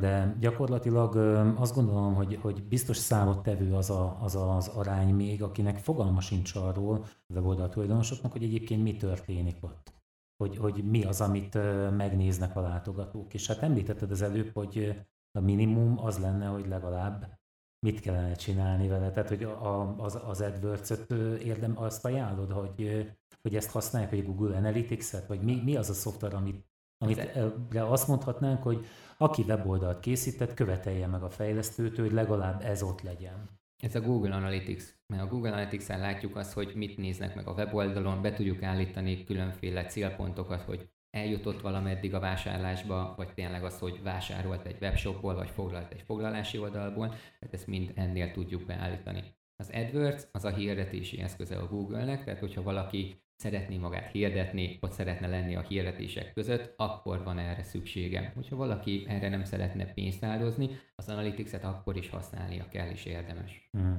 de 0.00 0.36
gyakorlatilag 0.40 1.16
azt 1.56 1.74
gondolom, 1.74 2.14
hogy, 2.14 2.38
hogy 2.42 2.62
biztos 2.62 2.96
számot 2.96 3.42
tevő 3.42 3.74
az, 3.74 3.90
a, 3.90 4.18
az 4.20 4.34
az 4.34 4.68
arány 4.68 5.14
még, 5.14 5.42
akinek 5.42 5.78
fogalma 5.78 6.20
sincs 6.20 6.54
arról, 6.54 7.04
a 7.04 7.32
weboldal 7.34 7.68
tulajdonosoknak, 7.68 8.32
hogy 8.32 8.42
egyébként 8.42 8.82
mi 8.82 8.96
történik 8.96 9.56
ott. 9.60 9.92
Hogy, 10.36 10.56
hogy 10.56 10.84
mi 10.90 11.04
az, 11.04 11.20
amit 11.20 11.58
megnéznek 11.96 12.56
a 12.56 12.60
látogatók. 12.60 13.34
És 13.34 13.46
hát 13.46 13.62
említetted 13.62 14.10
az 14.10 14.22
előbb, 14.22 14.50
hogy 14.54 15.04
a 15.38 15.40
minimum 15.40 15.98
az 16.04 16.18
lenne, 16.18 16.46
hogy 16.46 16.68
legalább 16.68 17.42
mit 17.84 18.00
kellene 18.00 18.34
csinálni 18.34 18.88
vele. 18.88 19.10
Tehát, 19.10 19.28
hogy 19.28 19.42
a, 19.42 19.96
az, 19.98 20.18
az 20.26 20.40
AdWords-öt 20.40 21.10
érdem, 21.42 21.78
azt 21.78 22.04
ajánlod, 22.04 22.50
hogy, 22.50 23.06
hogy 23.42 23.56
ezt 23.56 23.70
használják, 23.70 24.10
hogy 24.10 24.24
Google 24.24 24.56
Analytics-et, 24.56 25.26
vagy 25.26 25.40
mi, 25.40 25.60
mi 25.64 25.76
az 25.76 25.90
a 25.90 25.92
szoftver, 25.92 26.34
amit, 26.34 26.66
amit 26.98 27.30
azt 27.74 28.08
mondhatnánk, 28.08 28.62
hogy 28.62 28.86
aki 29.18 29.42
weboldalt 29.42 30.00
készített, 30.00 30.54
követelje 30.54 31.06
meg 31.06 31.22
a 31.22 31.30
fejlesztőtől, 31.30 32.04
hogy 32.04 32.14
legalább 32.14 32.62
ez 32.62 32.82
ott 32.82 33.02
legyen. 33.02 33.48
Ez 33.82 33.94
a 33.94 34.00
Google 34.00 34.34
Analytics. 34.34 34.84
Mert 35.06 35.22
a 35.22 35.26
Google 35.26 35.50
Analytics-en 35.52 36.00
látjuk 36.00 36.36
azt, 36.36 36.52
hogy 36.52 36.72
mit 36.74 36.96
néznek 36.96 37.34
meg 37.34 37.48
a 37.48 37.52
weboldalon, 37.52 38.22
be 38.22 38.32
tudjuk 38.32 38.62
állítani 38.62 39.24
különféle 39.24 39.84
célpontokat, 39.84 40.62
hogy 40.62 40.88
eljutott 41.14 41.60
valameddig 41.60 42.14
a 42.14 42.20
vásárlásba, 42.20 43.14
vagy 43.16 43.34
tényleg 43.34 43.64
az, 43.64 43.78
hogy 43.78 44.02
vásárolt 44.02 44.66
egy 44.66 44.76
webshopból, 44.80 45.34
vagy 45.34 45.50
foglalt 45.50 45.92
egy 45.92 46.02
foglalási 46.06 46.58
oldalból, 46.58 47.08
tehát 47.08 47.54
ezt 47.54 47.66
mind 47.66 47.92
ennél 47.94 48.30
tudjuk 48.30 48.66
beállítani. 48.66 49.22
Az 49.56 49.70
AdWords 49.74 50.26
az 50.32 50.44
a 50.44 50.54
hirdetési 50.54 51.20
eszköze 51.20 51.56
a 51.56 51.66
Google-nek, 51.66 52.24
tehát 52.24 52.40
hogyha 52.40 52.62
valaki 52.62 53.22
szeretné 53.36 53.76
magát 53.76 54.10
hirdetni, 54.10 54.76
vagy 54.80 54.92
szeretne 54.92 55.26
lenni 55.26 55.56
a 55.56 55.60
hirdetések 55.60 56.32
között, 56.32 56.74
akkor 56.76 57.24
van 57.24 57.38
erre 57.38 57.62
szüksége. 57.62 58.32
Hogyha 58.34 58.56
valaki 58.56 59.04
erre 59.08 59.28
nem 59.28 59.44
szeretne 59.44 59.84
pénzt 59.84 60.24
áldozni, 60.24 60.70
az 60.94 61.08
Analytics-et 61.08 61.64
akkor 61.64 61.96
is 61.96 62.08
használnia 62.08 62.68
kell, 62.68 62.88
és 62.90 63.04
érdemes. 63.04 63.70
Mm. 63.78 63.94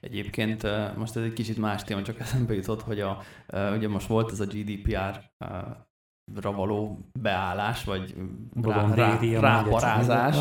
Egyébként 0.00 0.62
most 0.96 1.16
ez 1.16 1.22
egy 1.22 1.32
kicsit 1.32 1.56
más 1.56 1.84
téma, 1.84 2.02
csak 2.02 2.20
eszembe 2.20 2.54
jutott, 2.54 2.80
hogy 2.80 3.00
a, 3.00 3.22
ugye 3.48 3.88
most 3.88 4.06
volt 4.06 4.30
ez 4.30 4.40
a 4.40 4.46
GDPR 4.46 5.30
ra 5.38 5.89
való 6.34 6.98
beállás, 7.20 7.84
vagy 7.84 8.14
rá, 8.62 8.94
rá, 8.94 9.18
ráparázás, 9.40 10.36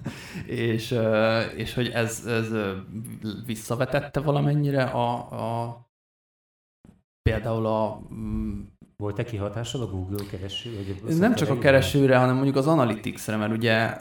és, 0.46 0.98
és 1.56 1.74
hogy 1.74 1.88
ez, 1.88 2.26
ez 2.26 2.48
visszavetette 3.46 4.20
valamennyire 4.20 4.82
a, 4.82 5.12
a 5.14 5.82
például 7.22 7.66
a... 7.66 8.00
Mm, 8.14 8.60
Volt-e 8.96 9.24
kihatásod 9.24 9.80
a 9.80 9.86
Google 9.86 10.24
kereső? 10.30 10.70
Vagy 11.02 11.18
nem 11.18 11.34
csak 11.34 11.48
a 11.50 11.58
keresőre, 11.58 12.18
hanem 12.18 12.34
mondjuk 12.34 12.56
az 12.56 12.66
Analytics-re, 12.66 13.36
mert 13.36 13.52
ugye 13.52 13.96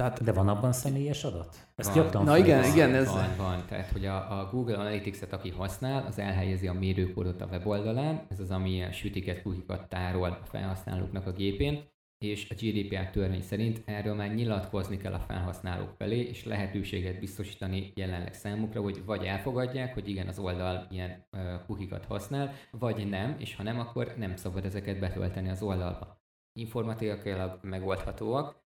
tehát, 0.00 0.24
De 0.24 0.32
van 0.32 0.48
abban 0.48 0.72
személyes 0.72 1.24
adat? 1.24 1.56
Ezt 1.74 1.94
van. 1.94 2.24
Na 2.24 2.38
igen, 2.38 2.60
van, 2.60 2.70
igen. 2.70 2.94
Ez... 2.94 3.06
Van, 3.06 3.36
van. 3.36 3.64
Tehát, 3.68 3.90
hogy 3.90 4.06
a, 4.06 4.40
a 4.40 4.48
Google 4.52 4.76
Analytics-et, 4.76 5.32
aki 5.32 5.50
használ, 5.50 6.06
az 6.06 6.18
elhelyezi 6.18 6.68
a 6.68 6.72
mérőkódot 6.72 7.40
a 7.40 7.46
weboldalán. 7.50 8.26
Ez 8.28 8.40
az, 8.40 8.50
ami 8.50 8.70
ilyen 8.70 8.92
sütiket, 8.92 9.42
kukikat 9.42 9.88
tárol 9.88 10.38
a 10.42 10.44
felhasználóknak 10.44 11.26
a 11.26 11.32
gépén 11.32 11.88
és 12.24 12.50
a 12.50 12.54
GDPR 12.54 13.10
törvény 13.10 13.42
szerint 13.42 13.82
erről 13.84 14.14
már 14.14 14.34
nyilatkozni 14.34 14.96
kell 14.96 15.12
a 15.12 15.24
felhasználók 15.28 15.94
felé, 15.98 16.20
és 16.20 16.44
lehetőséget 16.44 17.18
biztosítani 17.18 17.92
jelenleg 17.94 18.34
számukra, 18.34 18.80
hogy 18.80 19.04
vagy 19.04 19.24
elfogadják, 19.24 19.94
hogy 19.94 20.08
igen, 20.08 20.28
az 20.28 20.38
oldal 20.38 20.86
ilyen 20.90 21.26
kukikat 21.66 22.04
használ, 22.04 22.52
vagy 22.70 23.08
nem, 23.08 23.34
és 23.38 23.56
ha 23.56 23.62
nem, 23.62 23.78
akkor 23.78 24.14
nem 24.16 24.36
szabad 24.36 24.64
ezeket 24.64 24.98
betölteni 24.98 25.48
az 25.48 25.62
oldalba. 25.62 26.18
Informatikailag 26.52 27.58
megoldhatóak, 27.62 28.59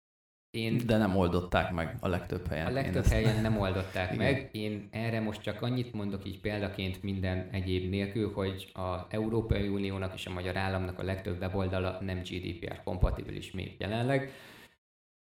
én, 0.55 0.87
De 0.87 0.97
nem 0.97 1.17
oldották 1.17 1.73
meg 1.73 1.97
a 2.01 2.09
legtöbb 2.09 2.47
helyen. 2.47 2.67
A 2.67 2.71
legtöbb 2.71 3.05
helyen 3.05 3.43
nem 3.43 3.59
oldották 3.59 4.17
meg. 4.17 4.49
Én 4.53 4.89
erre 4.91 5.21
most 5.21 5.43
csak 5.43 5.63
annyit 5.63 5.93
mondok 5.93 6.27
így 6.27 6.41
példaként 6.41 7.03
minden 7.03 7.49
egyéb 7.53 7.91
nélkül, 7.91 8.33
hogy 8.33 8.71
a 8.75 9.07
Európai 9.11 9.69
Uniónak 9.69 10.15
és 10.15 10.27
a 10.27 10.33
magyar 10.33 10.57
államnak 10.57 10.99
a 10.99 11.03
legtöbb 11.03 11.41
weboldala 11.41 11.99
nem 12.01 12.19
GDPR 12.19 12.83
kompatibilis 12.85 13.51
még 13.51 13.77
jelenleg. 13.79 14.31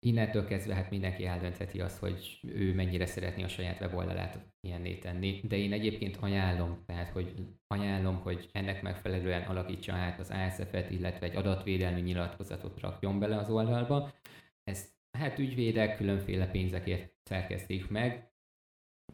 innentől 0.07 0.45
kezdve 0.47 0.75
hát 0.75 0.91
mindenki 0.91 1.27
eldöntheti 1.27 1.81
azt, 1.81 1.99
hogy 1.99 2.41
ő 2.43 2.75
mennyire 2.75 3.07
szeretné 3.07 3.43
a 3.43 3.49
saját 3.49 3.81
weboldalát 3.81 4.39
ilyenné 4.61 4.95
tenni. 4.95 5.41
De 5.49 5.57
én 5.57 5.73
egyébként 5.73 6.17
ajánlom, 6.21 6.83
tehát 6.87 7.09
hogy 7.09 7.35
ajánlom, 7.67 8.17
hogy 8.17 8.49
ennek 8.53 8.83
megfelelően 8.83 9.43
alakítsa 9.43 9.93
át 9.93 10.21
az 10.21 10.31
ASF-et, 10.31 10.91
illetve 10.91 11.27
egy 11.27 11.37
adatvédelmi 11.37 12.01
nyilatkozatot 12.01 12.81
rakjon 12.81 13.19
bele 13.19 13.37
az 13.37 13.51
oldalba. 13.51 14.13
Ez 14.65 14.96
hát 15.17 15.39
ügyvédek 15.39 15.97
különféle 15.97 16.47
pénzekért 16.47 17.13
szerkesztik 17.23 17.89
meg, 17.89 18.31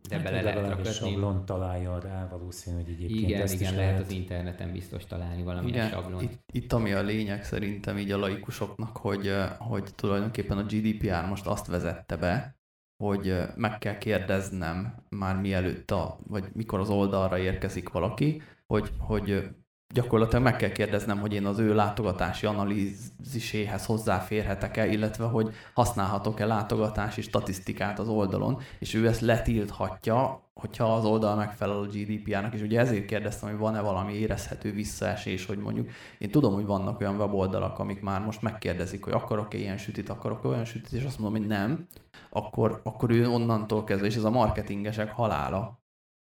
de 0.09 0.15
hát, 0.15 0.25
bele 0.25 0.43
lehet 0.43 0.69
rakni. 0.69 0.91
sablon 0.91 1.45
találja 1.45 2.01
rá, 2.01 2.29
valószínű, 2.29 2.77
hogy 2.77 2.89
egyébként 2.89 3.29
Igen, 3.29 3.43
ezt 3.43 3.55
igen, 3.55 3.73
is 3.73 3.77
lehet, 3.77 3.91
lehet 3.91 4.07
az 4.07 4.13
interneten 4.13 4.73
biztos 4.73 5.05
találni 5.05 5.43
valamilyen 5.43 5.87
igen, 5.87 5.89
sablon. 5.89 6.23
Itt, 6.23 6.43
itt, 6.53 6.73
ami 6.73 6.93
a 6.93 7.03
lényeg 7.03 7.45
szerintem 7.45 7.99
így 7.99 8.11
a 8.11 8.19
laikusoknak, 8.19 8.97
hogy, 8.97 9.35
hogy 9.59 9.95
tulajdonképpen 9.95 10.59
a 10.59 10.63
GDPR 10.63 11.29
most 11.29 11.47
azt 11.47 11.67
vezette 11.67 12.17
be, 12.17 12.61
hogy 12.97 13.35
meg 13.57 13.79
kell 13.79 13.99
kérdeznem 13.99 15.05
már 15.09 15.41
mielőtt, 15.41 15.91
a, 15.91 16.19
vagy 16.27 16.45
mikor 16.53 16.81
az 16.81 16.91
oldalra 16.91 17.39
érkezik 17.39 17.89
valaki, 17.89 18.43
hogy, 18.67 18.91
hogy 18.99 19.49
gyakorlatilag 19.93 20.45
meg 20.45 20.57
kell 20.57 20.71
kérdeznem, 20.71 21.19
hogy 21.19 21.33
én 21.33 21.47
az 21.47 21.59
ő 21.59 21.75
látogatási 21.75 22.47
analíziséhez 22.47 23.87
hozzáférhetek-e, 23.87 24.87
illetve 24.87 25.25
hogy 25.25 25.55
használhatok-e 25.75 26.47
látogatási 26.47 27.21
statisztikát 27.21 27.99
az 27.99 28.09
oldalon, 28.09 28.59
és 28.79 28.95
ő 28.95 29.07
ezt 29.07 29.21
letilthatja, 29.21 30.51
hogyha 30.55 30.95
az 30.95 31.05
oldal 31.05 31.37
megfelel 31.37 31.79
a 31.79 31.87
GDPR-nak, 31.87 32.55
és 32.55 32.61
ugye 32.61 32.81
ezért 32.81 33.05
kérdeztem, 33.05 33.49
hogy 33.49 33.59
van-e 33.59 33.81
valami 33.81 34.13
érezhető 34.13 34.73
visszaesés, 34.73 35.47
hogy 35.47 35.59
mondjuk 35.59 35.91
én 36.19 36.31
tudom, 36.31 36.55
hogy 36.55 36.67
vannak 36.67 37.01
olyan 37.01 37.17
weboldalak, 37.17 37.79
amik 37.79 38.01
már 38.01 38.21
most 38.21 38.43
megkérdezik, 38.43 39.05
hogy 39.05 39.13
akarok-e 39.13 39.59
ilyen 39.59 39.77
sütit, 39.77 40.09
akarok-e 40.09 40.49
olyan 40.49 40.65
sütit, 40.65 40.93
és 40.93 41.05
azt 41.05 41.19
mondom, 41.19 41.41
hogy 41.41 41.49
nem, 41.49 41.87
akkor, 42.31 42.81
akkor 42.85 43.11
ő 43.11 43.29
onnantól 43.29 43.85
kezdve, 43.85 44.07
és 44.07 44.17
ez 44.17 44.25
a 44.25 44.31
marketingesek 44.31 45.11
halála, 45.11 45.82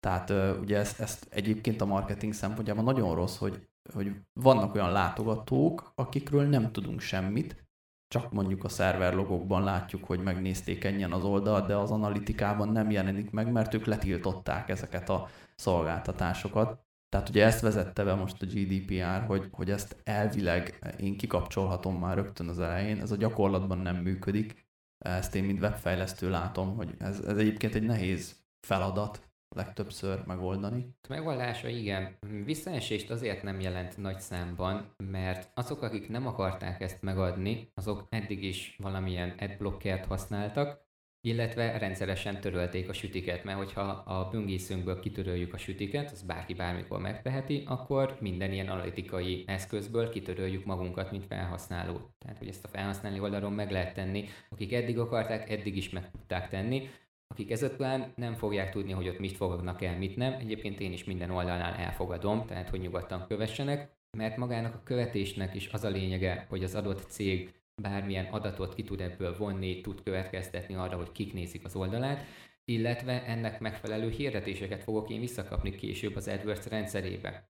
tehát 0.06 0.60
ugye 0.60 0.78
ezt, 0.78 1.00
ezt 1.00 1.28
egyébként 1.30 1.82
a 1.82 1.86
marketing 1.86 2.34
szempontjában 2.34 2.84
nagyon 2.84 3.16
rossz, 3.16 3.38
hogy, 3.38 3.68
hogy 3.94 4.12
vannak 4.34 4.76
olyan 4.76 4.92
látogatók, 4.92 5.92
akikről 5.96 6.44
nem 6.44 6.72
tudunk 6.72 7.00
semmit, 7.00 7.68
csak 8.08 8.32
mondjuk 8.32 8.64
a 8.64 8.70
szerverlogokban 8.70 9.64
látjuk, 9.64 10.04
hogy 10.04 10.24
megnézték 10.24 10.84
ennyien 10.84 11.12
az 11.12 11.24
oldalt, 11.24 11.68
de 11.68 11.76
az 11.76 11.92
analitikában 11.92 12.70
nem 12.70 12.92
jelenik 12.92 13.32
meg, 13.32 13.52
mert 13.52 13.74
ők 13.74 13.86
letiltották 13.86 14.70
ezeket 14.70 15.10
a 15.10 15.28
szolgáltatásokat. 15.56 16.86
Tehát 17.10 17.30
ugye 17.30 17.46
ezt 17.46 17.62
vezette 17.62 18.04
be 18.04 18.14
most 18.14 18.42
a 18.42 18.46
GDPR, 18.46 19.26
hogy, 19.26 19.48
hogy 19.52 19.70
ezt 19.72 20.02
elvileg 20.04 20.94
én 21.00 21.18
kikapcsolhatom 21.18 22.00
már 22.00 22.16
rögtön 22.16 22.48
az 22.48 22.60
elején, 22.60 23.02
ez 23.02 23.12
a 23.12 23.16
gyakorlatban 23.16 23.78
nem 23.78 23.96
működik. 23.96 24.68
Ezt 24.98 25.36
én 25.36 25.44
mint 25.44 25.62
webfejlesztő 25.62 26.30
látom, 26.30 26.76
hogy 26.76 26.96
ez, 26.98 27.20
ez 27.20 27.38
egyébként 27.38 27.76
egy 27.76 27.84
nehéz 27.84 28.44
feladat, 28.68 29.26
legtöbbször 29.50 30.24
megoldani. 30.26 30.96
Megoldása 31.10 31.68
igen. 31.68 32.18
Visszaesést 32.46 33.10
azért 33.10 33.44
nem 33.44 33.60
jelent 33.60 33.98
nagy 33.98 34.20
számban, 34.20 34.94
mert 34.98 35.52
azok, 35.54 35.82
akik 35.82 36.10
nem 36.10 36.28
akarták 36.28 36.82
ezt 36.82 37.02
megadni, 37.02 37.72
azok 37.74 38.08
eddig 38.10 38.44
is 38.44 38.76
valamilyen 38.82 39.36
adblockert 39.40 40.06
használtak, 40.06 40.84
illetve 41.26 41.78
rendszeresen 41.78 42.42
törölték 42.42 42.90
a 42.90 42.94
sütiket, 42.94 43.44
mert 43.44 43.58
hogyha 43.58 43.82
a 43.82 44.30
böngészőnkből 44.30 45.00
kitöröljük 45.00 45.54
a 45.54 45.58
sütiket, 45.58 46.12
az 46.12 46.22
bárki 46.22 46.54
bármikor 46.54 47.00
megteheti, 47.00 47.64
akkor 47.66 48.18
minden 48.20 48.52
ilyen 48.52 48.68
analitikai 48.68 49.44
eszközből 49.48 50.10
kitöröljük 50.10 50.66
magunkat, 50.66 51.12
mint 51.12 51.26
felhasználó. 51.26 52.16
Tehát, 52.18 52.38
hogy 52.38 52.48
ezt 52.48 52.66
a 52.66 52.68
felhasználói 52.68 53.20
oldalon 53.20 53.54
meg 53.54 53.72
lehet 53.72 53.94
tenni, 53.94 54.26
akik 54.50 54.74
eddig 54.74 55.00
akarták, 55.00 55.50
eddig 55.50 55.78
is 55.78 55.90
meg 55.90 56.12
tudták 56.12 56.50
tenni, 56.50 56.90
akik 57.36 57.52
ezután 57.52 58.14
nem 58.16 58.34
fogják 58.34 58.72
tudni, 58.72 58.92
hogy 58.92 59.08
ott 59.08 59.20
mit 59.20 59.36
fognak 59.36 59.82
el, 59.82 59.98
mit 59.98 60.16
nem. 60.16 60.34
Egyébként 60.34 60.80
én 60.80 60.94
is 60.94 61.04
minden 61.04 61.30
oldalnál 61.30 61.74
elfogadom, 61.74 62.46
tehát 62.46 62.70
hogy 62.70 62.80
nyugodtan 62.80 63.26
kövessenek, 63.28 63.96
mert 64.18 64.38
magának 64.38 64.74
a 64.74 64.84
követésnek 64.84 65.56
is 65.56 65.68
az 65.68 65.84
a 65.84 65.90
lényege, 65.90 66.46
hogy 66.50 66.64
az 66.64 66.76
adott 66.76 67.10
cég 67.10 67.54
bármilyen 67.82 68.26
adatot 68.26 68.74
ki 68.74 68.84
tud 68.84 69.02
ebből 69.02 69.38
vonni, 69.38 69.82
tud 69.82 70.04
következtetni 70.04 70.76
arra, 70.76 70.98
hogy 70.98 71.12
kik 71.12 71.34
nézik 71.34 71.66
az 71.66 71.76
oldalát, 71.76 72.26
illetve 72.66 73.26
ennek 73.26 73.60
megfelelő 73.60 74.10
hirdetéseket 74.10 74.84
fogok 74.84 75.10
én 75.10 75.20
visszakapni 75.20 75.76
később 75.76 76.16
az 76.16 76.28
AdWords 76.28 76.68
rendszerébe. 76.68 77.50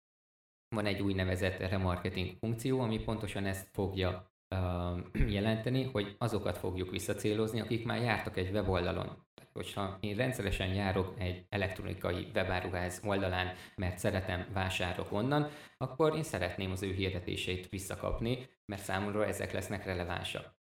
Van 0.76 0.86
egy 0.86 1.02
úgynevezett 1.02 1.58
remarketing 1.58 2.38
funkció, 2.40 2.80
ami 2.80 3.04
pontosan 3.04 3.46
ezt 3.46 3.68
fogja 3.72 4.32
uh, 4.56 5.30
jelenteni, 5.38 5.84
hogy 5.84 6.16
azokat 6.18 6.58
fogjuk 6.58 6.90
visszacélozni, 6.90 7.60
akik 7.60 7.86
már 7.86 8.02
jártak 8.02 8.38
egy 8.38 8.52
weboldalon 8.52 9.28
hogyha 9.54 9.98
én 10.00 10.16
rendszeresen 10.16 10.74
járok 10.74 11.14
egy 11.18 11.46
elektronikai 11.50 12.28
webáruház 12.36 13.02
oldalán, 13.06 13.48
mert 13.76 13.98
szeretem, 13.98 14.46
vásárok 14.54 15.12
onnan, 15.12 15.48
akkor 15.78 16.16
én 16.16 16.24
szeretném 16.24 16.72
az 16.72 16.84
ő 16.84 16.92
hirdetéseit 16.92 17.70
visszakapni, 17.70 18.48
mert 18.66 18.82
számomra 18.82 19.26
ezek 19.26 19.52
lesznek 19.52 19.86
relevánsak. 19.86 20.58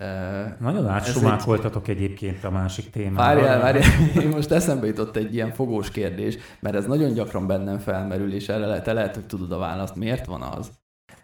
Uh, 0.00 0.58
Nagyon 0.60 0.88
átsumákoltatok 0.88 1.88
egy... 1.88 1.96
egyébként 1.96 2.44
a 2.44 2.50
másik 2.50 2.90
témát. 2.90 3.16
Várjál, 3.16 3.60
várjál, 3.60 4.28
most 4.34 4.50
eszembe 4.50 4.86
jutott 4.86 5.16
egy 5.16 5.34
ilyen 5.34 5.52
fogós 5.52 5.90
kérdés, 5.90 6.38
mert 6.60 6.76
ez 6.76 6.86
nagyon 6.86 7.12
gyakran 7.12 7.46
bennem 7.46 7.78
felmerül, 7.78 8.34
és 8.34 8.48
erre 8.48 8.82
te 8.82 8.92
lehet, 8.92 9.14
hogy 9.14 9.26
tudod 9.26 9.52
a 9.52 9.58
választ. 9.58 9.96
Miért 9.96 10.26
van 10.26 10.42
az, 10.42 10.72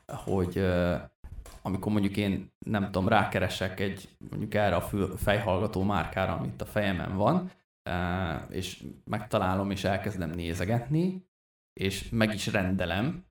hogy 0.06 0.66
amikor 1.62 1.92
mondjuk 1.92 2.16
én 2.16 2.52
nem 2.66 2.84
tudom, 2.84 3.08
rákeresek 3.08 3.80
egy 3.80 4.08
mondjuk 4.30 4.54
erre 4.54 4.74
a 4.74 4.80
fül, 4.80 5.16
fejhallgató 5.16 5.82
márkára, 5.82 6.32
amit 6.32 6.62
a 6.62 6.66
fejemen 6.66 7.16
van, 7.16 7.50
e, 7.82 8.46
és 8.50 8.84
megtalálom, 9.04 9.70
és 9.70 9.84
elkezdem 9.84 10.30
nézegetni, 10.30 11.26
és 11.80 12.08
meg 12.10 12.34
is 12.34 12.46
rendelem, 12.46 13.26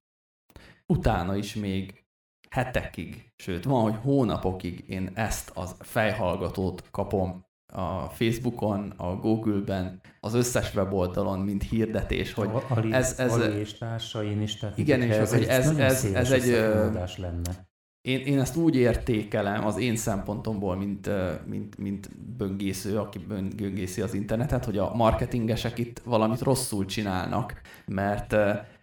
utána 0.94 1.36
is 1.36 1.56
még 1.56 2.06
hetekig, 2.50 3.34
sőt 3.36 3.64
van, 3.64 3.82
hogy 3.82 3.96
hónapokig 4.02 4.90
én 4.90 5.12
ezt 5.14 5.52
az 5.54 5.76
fejhallgatót 5.80 6.90
kapom 6.92 7.46
a 7.74 8.10
Facebookon, 8.10 8.94
a 8.98 9.16
Google-ben, 9.16 10.02
az 10.20 10.34
összes 10.34 10.76
weboldalon, 10.76 11.40
mint 11.40 11.64
hirdetés, 11.64 12.34
hogy 12.34 12.50
Ali, 12.70 12.94
ez... 12.94 13.20
ez 13.20 13.34
Ali 13.34 13.60
és 13.60 13.74
társain 13.74 14.42
is, 14.42 14.56
tehát 14.56 14.78
igen, 14.78 15.02
és 15.02 15.16
ez, 15.16 15.34
ez, 15.34 15.48
ez, 15.48 15.80
ez, 15.80 16.06
ez 16.14 16.32
egy... 16.32 17.18
lenne 17.18 17.67
én, 18.08 18.20
én 18.20 18.40
ezt 18.40 18.56
úgy 18.56 18.76
értékelem 18.76 19.66
az 19.66 19.78
én 19.78 19.96
szempontomból, 19.96 20.76
mint, 20.76 21.10
mint, 21.46 21.78
mint 21.78 22.18
böngésző, 22.38 22.98
aki 22.98 23.20
böngészi 23.20 24.02
az 24.02 24.14
internetet, 24.14 24.66
hogy 24.66 24.78
a 24.78 24.96
marketingesek 24.96 25.78
itt 25.78 26.00
valamit 26.00 26.42
rosszul 26.42 26.86
csinálnak, 26.86 27.62
mert, 27.86 28.36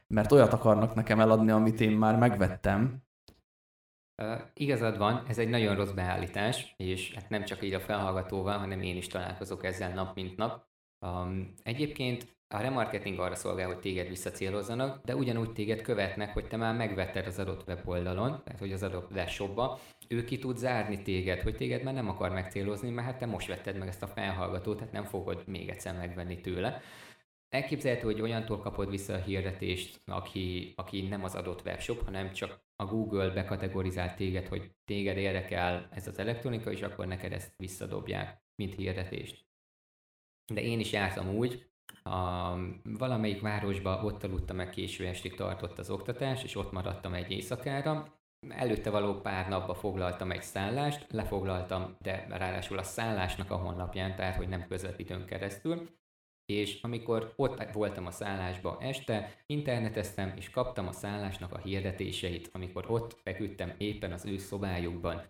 mert 0.07 0.33
olyat 0.33 0.53
akarnak 0.53 0.95
nekem 0.95 1.21
eladni, 1.21 1.51
amit 1.51 1.81
én 1.81 1.91
már 1.91 2.19
megvettem, 2.19 3.03
igazad 4.55 4.99
van, 4.99 5.25
ez 5.29 5.39
egy 5.39 5.49
nagyon 5.49 5.75
rossz 5.75 5.91
beállítás, 5.91 6.75
és 6.77 7.13
hát 7.15 7.29
nem 7.29 7.45
csak 7.45 7.63
így 7.63 7.73
a 7.73 7.81
felhallgatóval, 7.81 8.59
hanem 8.59 8.81
én 8.81 8.97
is 8.97 9.07
találkozok 9.07 9.65
ezzel 9.65 9.95
nap 9.95 10.15
mint 10.15 10.37
nap. 10.37 10.67
Um, 11.07 11.55
egyébként 11.63 12.34
a 12.55 12.61
remarketing 12.61 13.19
arra 13.19 13.35
szolgál, 13.35 13.67
hogy 13.67 13.79
téged 13.79 14.09
visszacélozzanak, 14.09 15.05
de 15.05 15.17
ugyanúgy 15.17 15.53
téged 15.53 15.83
követnek, 15.83 16.33
hogy 16.33 16.47
te 16.47 16.57
már 16.57 16.77
megvetted 16.77 17.27
az 17.27 17.39
adott 17.39 17.69
weboldalon, 17.69 18.43
tehát 18.45 18.61
hogy 18.61 18.73
az 18.73 18.83
adott 18.83 19.11
webshopba, 19.11 19.81
ő 20.09 20.25
ki 20.25 20.39
tud 20.39 20.57
zárni 20.57 21.03
téged, 21.03 21.41
hogy 21.41 21.57
téged 21.57 21.83
már 21.83 21.95
nem 21.95 22.09
akar 22.09 22.31
megcélozni, 22.31 22.91
mert 22.91 23.07
hát 23.07 23.19
te 23.19 23.27
most 23.27 23.49
vetted 23.49 23.77
meg 23.79 23.89
ezt 23.89 24.03
a 24.03 24.07
felhallgatót, 24.07 24.77
tehát 24.77 24.93
nem 24.93 25.05
fogod 25.05 25.43
még 25.47 25.69
egyszer 25.69 25.97
megvenni 25.97 26.41
tőle. 26.41 26.81
Elképzelhető, 27.49 28.05
hogy 28.05 28.21
olyantól 28.21 28.59
kapod 28.59 28.91
vissza 28.91 29.15
a 29.15 29.23
hirdetést, 29.23 30.01
aki, 30.07 30.73
aki 30.77 31.09
nem 31.09 31.25
az 31.25 31.35
adott 31.35 31.65
webshop, 31.65 32.05
hanem 32.05 32.33
csak 32.33 32.61
a 32.77 32.85
Google 32.85 33.31
bekategorizált 33.31 34.17
téged, 34.17 34.47
hogy 34.47 34.71
téged 34.85 35.17
érdekel 35.17 35.89
ez 35.91 36.07
az 36.07 36.19
elektronika, 36.19 36.73
és 36.73 36.83
akkor 36.83 37.07
neked 37.07 37.33
ezt 37.33 37.55
visszadobják, 37.57 38.43
mint 38.55 38.75
hirdetést. 38.75 39.45
De 40.53 40.61
én 40.61 40.81
is 40.81 40.93
jártam 40.93 41.29
úgy, 41.29 41.73
a, 42.05 42.55
valamelyik 42.83 43.41
városba 43.41 44.03
ott 44.05 44.25
aludtam 44.25 44.57
meg 44.57 44.71
késő 44.71 45.07
estig 45.07 45.35
tartott 45.35 45.79
az 45.79 45.91
oktatás, 45.91 46.45
és 46.45 46.57
ott 46.57 46.73
maradtam 46.73 47.15
egy 47.15 47.31
éjszakára. 47.31 48.15
Előtte 48.49 48.91
való 48.91 49.21
pár 49.21 49.49
napba 49.49 49.75
foglaltam 49.75 50.31
egy 50.31 50.43
szállást, 50.43 51.13
lefoglaltam, 51.13 51.97
de 52.03 52.27
ráadásul 52.29 52.79
a 52.79 52.83
szállásnak 52.83 53.51
a 53.51 53.57
honlapján, 53.57 54.17
tehát 54.17 54.37
hogy 54.37 54.49
nem 54.49 54.67
közvetítőn 54.67 55.27
keresztül. 55.27 55.89
És 56.45 56.83
amikor 56.83 57.33
ott 57.37 57.73
voltam 57.73 58.07
a 58.07 58.11
szállásba 58.11 58.79
este, 58.81 59.43
interneteztem, 59.47 60.33
és 60.37 60.51
kaptam 60.51 60.89
a 60.89 60.93
szállásnak 60.93 61.53
a 61.53 61.59
hirdetéseit, 61.59 62.51
amikor 62.53 62.85
ott 62.89 63.21
feküdtem 63.23 63.75
éppen 63.79 64.13
az 64.13 64.27
ő 64.27 64.39
szobájukban. 64.39 65.23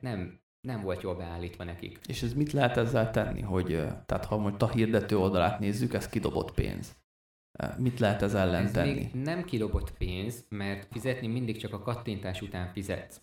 Nem, 0.00 0.40
nem 0.60 0.80
volt 0.80 1.02
jól 1.02 1.14
beállítva 1.14 1.64
nekik. 1.64 1.98
És 2.06 2.22
ez 2.22 2.34
mit 2.34 2.52
lehet 2.52 2.76
ezzel 2.76 3.10
tenni, 3.10 3.40
hogy 3.40 3.66
tehát 4.06 4.24
ha 4.24 4.36
most 4.36 4.62
a 4.62 4.70
hirdető 4.70 5.18
oldalát 5.18 5.58
nézzük, 5.58 5.94
ez 5.94 6.08
kidobott 6.08 6.52
pénz. 6.52 6.96
Mit 7.78 7.98
lehet 7.98 8.22
ez 8.22 8.34
ellen 8.34 8.64
ez 8.64 8.70
tenni? 8.70 8.92
Még 8.92 9.14
nem 9.14 9.44
kidobott 9.44 9.92
pénz, 9.96 10.46
mert 10.48 10.88
fizetni 10.90 11.26
mindig 11.26 11.56
csak 11.56 11.72
a 11.72 11.82
kattintás 11.82 12.42
után 12.42 12.72
fizetsz. 12.72 13.20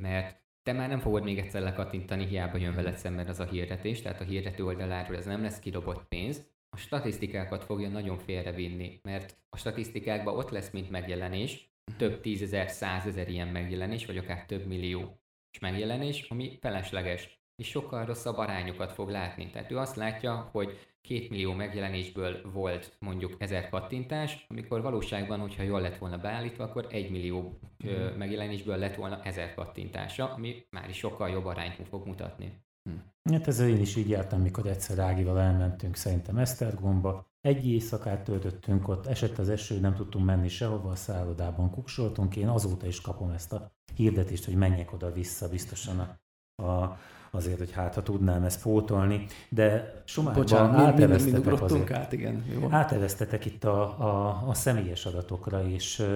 Mert 0.00 0.44
te 0.62 0.72
már 0.72 0.88
nem 0.88 0.98
fogod 0.98 1.24
még 1.24 1.38
egyszer 1.38 1.62
lekattintani, 1.62 2.26
hiába 2.26 2.58
jön 2.58 2.74
veled 2.74 2.96
szemben 2.96 3.26
az 3.26 3.40
a 3.40 3.44
hirdetés, 3.44 4.02
tehát 4.02 4.20
a 4.20 4.24
hirdető 4.24 4.64
oldaláról 4.64 5.16
ez 5.16 5.24
nem 5.24 5.42
lesz 5.42 5.58
kidobott 5.58 6.08
pénz, 6.08 6.46
a 6.76 6.78
statisztikákat 6.78 7.64
fogja 7.64 7.88
nagyon 7.88 8.18
félrevinni, 8.18 9.00
mert 9.02 9.38
a 9.48 9.56
statisztikákban 9.56 10.36
ott 10.36 10.50
lesz, 10.50 10.70
mint 10.70 10.90
megjelenés, 10.90 11.70
több 11.96 12.20
tízezer, 12.20 12.70
százezer 12.70 13.28
ilyen 13.28 13.48
megjelenés, 13.48 14.06
vagy 14.06 14.18
akár 14.18 14.46
több 14.46 14.66
millió 14.66 15.20
megjelenés, 15.58 16.26
ami 16.28 16.58
felesleges, 16.60 17.40
és 17.56 17.68
sokkal 17.68 18.04
rosszabb 18.04 18.36
arányokat 18.36 18.92
fog 18.92 19.08
látni. 19.08 19.50
Tehát 19.50 19.70
ő 19.70 19.78
azt 19.78 19.96
látja, 19.96 20.48
hogy 20.52 20.78
két 21.00 21.30
millió 21.30 21.52
megjelenésből 21.52 22.50
volt 22.52 22.96
mondjuk 22.98 23.34
ezer 23.38 23.68
kattintás, 23.68 24.46
amikor 24.48 24.82
valóságban, 24.82 25.40
hogyha 25.40 25.62
jól 25.62 25.80
lett 25.80 25.98
volna 25.98 26.18
beállítva, 26.18 26.64
akkor 26.64 26.86
egy 26.90 27.10
millió 27.10 27.58
ö, 27.84 28.08
hmm. 28.08 28.18
megjelenésből 28.18 28.76
lett 28.76 28.94
volna 28.94 29.22
ezer 29.22 29.54
kattintása, 29.54 30.32
ami 30.32 30.66
már 30.70 30.88
is 30.88 30.96
sokkal 30.96 31.28
jobb 31.28 31.44
arányt 31.44 31.88
fog 31.88 32.06
mutatni. 32.06 32.64
Hm. 32.82 33.32
Hát 33.32 33.46
ezzel 33.46 33.68
én 33.68 33.80
is 33.80 33.96
így 33.96 34.08
jártam, 34.08 34.40
mikor 34.40 34.66
egyszer 34.66 34.98
Ágival 34.98 35.40
elmentünk 35.40 35.96
szerintem 35.96 36.36
Esztergomba. 36.36 37.26
Egy 37.46 37.66
éjszakát 37.66 38.24
töltöttünk 38.24 38.88
ott, 38.88 39.06
esett 39.06 39.38
az 39.38 39.48
eső, 39.48 39.80
nem 39.80 39.94
tudtunk 39.94 40.24
menni 40.24 40.48
sehova, 40.48 40.90
a 40.90 40.94
szállodában 40.94 41.70
kuksoltunk. 41.70 42.36
Én 42.36 42.48
azóta 42.48 42.86
is 42.86 43.00
kapom 43.00 43.30
ezt 43.30 43.52
a 43.52 43.72
hirdetést, 43.94 44.44
hogy 44.44 44.54
menjek 44.54 44.92
oda-vissza 44.92 45.48
biztosan 45.48 45.98
a, 45.98 46.18
a 46.56 46.98
azért, 47.30 47.58
hogy 47.58 47.72
hát 47.72 47.94
ha 47.94 48.02
tudnám 48.02 48.42
ezt 48.44 48.62
pótolni, 48.62 49.26
de 49.48 49.94
Somárban 50.04 50.74
áteveztetek 50.74 51.62
azért. 51.62 51.92
Át, 51.92 52.12
igen. 52.12 52.44
Jó. 52.60 52.68
Áteveztetek 52.70 53.44
itt 53.44 53.64
a, 53.64 53.82
a, 53.82 54.42
a 54.48 54.54
személyes 54.54 55.06
adatokra, 55.06 55.68
és 55.68 56.06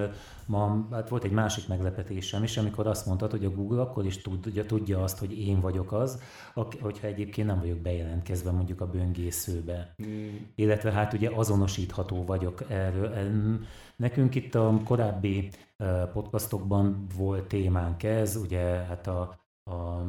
ma 0.47 0.87
hát 0.91 1.09
volt 1.09 1.25
egy 1.25 1.31
másik 1.31 1.69
meglepetésem 1.69 2.43
is, 2.43 2.57
amikor 2.57 2.87
azt 2.87 3.07
mondtad, 3.07 3.31
hogy 3.31 3.45
a 3.45 3.51
Google 3.51 3.81
akkor 3.81 4.07
is 4.07 4.23
tudja, 4.23 4.67
tudja 4.67 5.03
azt, 5.03 5.19
hogy 5.19 5.39
én 5.39 5.61
vagyok 5.61 5.93
az, 5.93 6.23
hogyha 6.81 7.07
egyébként 7.07 7.47
nem 7.47 7.59
vagyok 7.61 7.79
bejelentkezve 7.79 8.51
mondjuk 8.51 8.81
a 8.81 8.87
böngészőbe. 8.87 9.95
Mm. 10.07 10.37
Illetve 10.55 10.93
hát 10.93 11.13
ugye 11.13 11.31
azonosítható 11.35 12.25
vagyok 12.25 12.65
erről. 12.69 13.13
Nekünk 13.97 14.35
itt 14.35 14.55
a 14.55 14.81
korábbi 14.85 15.51
podcastokban 16.13 17.07
volt 17.17 17.45
témánk 17.45 18.03
ez, 18.03 18.37
ugye 18.37 18.61
hát 18.61 19.07
a, 19.07 19.40
a 19.65 20.03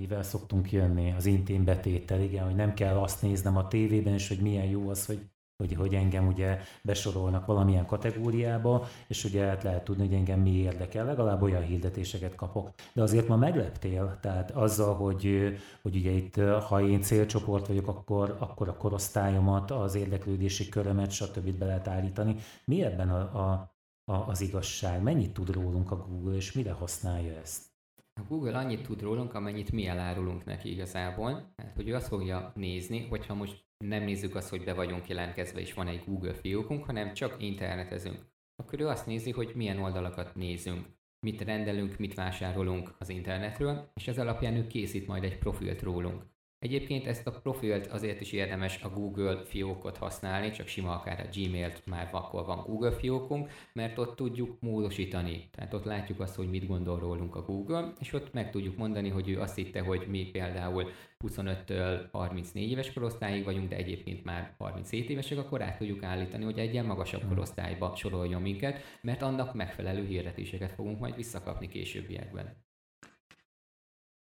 mivel 0.00 0.22
szoktunk 0.22 0.72
jönni, 0.72 1.12
az 1.12 1.26
intim 1.26 1.64
betétel, 1.64 2.20
igen, 2.20 2.44
hogy 2.44 2.54
nem 2.54 2.74
kell 2.74 2.96
azt 2.96 3.22
néznem 3.22 3.56
a 3.56 3.68
tévében, 3.68 4.12
és 4.12 4.28
hogy 4.28 4.40
milyen 4.40 4.64
jó 4.64 4.88
az, 4.88 5.06
hogy, 5.06 5.20
hogy, 5.56 5.74
hogy 5.74 5.94
engem 5.94 6.26
ugye 6.26 6.58
besorolnak 6.82 7.46
valamilyen 7.46 7.86
kategóriába, 7.86 8.86
és 9.08 9.24
ugye 9.24 9.44
hát 9.44 9.62
lehet 9.62 9.84
tudni, 9.84 10.06
hogy 10.06 10.14
engem 10.14 10.40
mi 10.40 10.50
érdekel, 10.50 11.04
legalább 11.04 11.42
olyan 11.42 11.62
hirdetéseket 11.62 12.34
kapok. 12.34 12.70
De 12.92 13.02
azért 13.02 13.28
ma 13.28 13.36
megleptél, 13.36 14.18
tehát 14.20 14.50
azzal, 14.50 14.94
hogy, 14.94 15.56
hogy 15.82 15.96
ugye 15.96 16.10
itt, 16.10 16.36
ha 16.68 16.82
én 16.82 17.02
célcsoport 17.02 17.66
vagyok, 17.66 17.88
akkor, 17.88 18.36
akkor 18.38 18.68
a 18.68 18.76
korosztályomat, 18.76 19.70
az 19.70 19.94
érdeklődési 19.94 20.68
körömet, 20.68 21.10
stb. 21.10 21.50
be 21.50 21.66
lehet 21.66 21.88
állítani. 21.88 22.36
Mi 22.64 22.82
ebben 22.82 23.10
a, 23.10 23.50
a, 23.50 23.74
a, 24.04 24.28
az 24.28 24.40
igazság? 24.40 25.02
Mennyit 25.02 25.32
tud 25.32 25.50
rólunk 25.50 25.90
a 25.90 26.06
Google, 26.06 26.34
és 26.34 26.52
mire 26.52 26.72
használja 26.72 27.32
ezt? 27.32 27.73
A 28.20 28.24
Google 28.28 28.58
annyit 28.58 28.82
tud 28.82 29.02
rólunk, 29.02 29.34
amennyit 29.34 29.72
mi 29.72 29.86
elárulunk 29.86 30.44
neki 30.44 30.70
igazából. 30.70 31.52
Hát, 31.56 31.74
hogy 31.74 31.88
ő 31.88 31.94
azt 31.94 32.08
fogja 32.08 32.52
nézni, 32.54 33.06
hogyha 33.08 33.34
most 33.34 33.64
nem 33.84 34.02
nézzük 34.02 34.34
azt, 34.34 34.48
hogy 34.48 34.64
be 34.64 34.74
vagyunk 34.74 35.08
jelentkezve 35.08 35.60
és 35.60 35.74
van 35.74 35.86
egy 35.86 36.04
Google 36.06 36.34
fiókunk, 36.34 36.84
hanem 36.84 37.14
csak 37.14 37.42
internetezünk. 37.42 38.32
Akkor 38.56 38.80
ő 38.80 38.86
azt 38.86 39.06
nézi, 39.06 39.30
hogy 39.30 39.52
milyen 39.54 39.78
oldalakat 39.78 40.34
nézünk, 40.34 40.86
mit 41.26 41.40
rendelünk, 41.40 41.98
mit 41.98 42.14
vásárolunk 42.14 42.94
az 42.98 43.08
internetről, 43.08 43.90
és 43.94 44.08
ez 44.08 44.18
alapján 44.18 44.54
ő 44.54 44.66
készít 44.66 45.06
majd 45.06 45.24
egy 45.24 45.38
profilt 45.38 45.82
rólunk. 45.82 46.33
Egyébként 46.64 47.06
ezt 47.06 47.26
a 47.26 47.30
profilt 47.30 47.86
azért 47.86 48.20
is 48.20 48.32
érdemes 48.32 48.82
a 48.82 48.88
Google 48.88 49.44
fiókot 49.44 49.96
használni, 49.96 50.50
csak 50.50 50.66
sima 50.66 50.92
akár 50.94 51.20
a 51.20 51.36
Gmail-t 51.36 51.86
már 51.86 52.08
akkor 52.12 52.44
van 52.44 52.64
Google 52.66 52.92
fiókunk, 52.92 53.50
mert 53.72 53.98
ott 53.98 54.16
tudjuk 54.16 54.56
módosítani. 54.60 55.48
Tehát 55.52 55.74
ott 55.74 55.84
látjuk 55.84 56.20
azt, 56.20 56.34
hogy 56.34 56.50
mit 56.50 56.66
gondol 56.66 56.98
rólunk 56.98 57.36
a 57.36 57.42
Google, 57.42 57.92
és 58.00 58.12
ott 58.12 58.32
meg 58.32 58.50
tudjuk 58.50 58.76
mondani, 58.76 59.08
hogy 59.08 59.28
ő 59.28 59.40
azt 59.40 59.56
hitte, 59.56 59.80
hogy 59.80 60.06
mi 60.08 60.30
például 60.30 60.90
25-től 61.26 62.00
34 62.12 62.70
éves 62.70 62.92
korosztályig 62.92 63.44
vagyunk, 63.44 63.68
de 63.68 63.76
egyébként 63.76 64.24
már 64.24 64.54
37 64.58 65.10
évesek, 65.10 65.38
akkor 65.38 65.62
át 65.62 65.78
tudjuk 65.78 66.02
állítani, 66.02 66.44
hogy 66.44 66.58
egy 66.58 66.72
ilyen 66.72 66.86
magasabb 66.86 67.20
hmm. 67.20 67.28
korosztályba 67.28 67.92
soroljon 67.96 68.42
minket, 68.42 68.78
mert 69.02 69.22
annak 69.22 69.54
megfelelő 69.54 70.06
hirdetéseket 70.06 70.72
fogunk 70.72 70.98
majd 70.98 71.16
visszakapni 71.16 71.68
későbbiekben. 71.68 72.64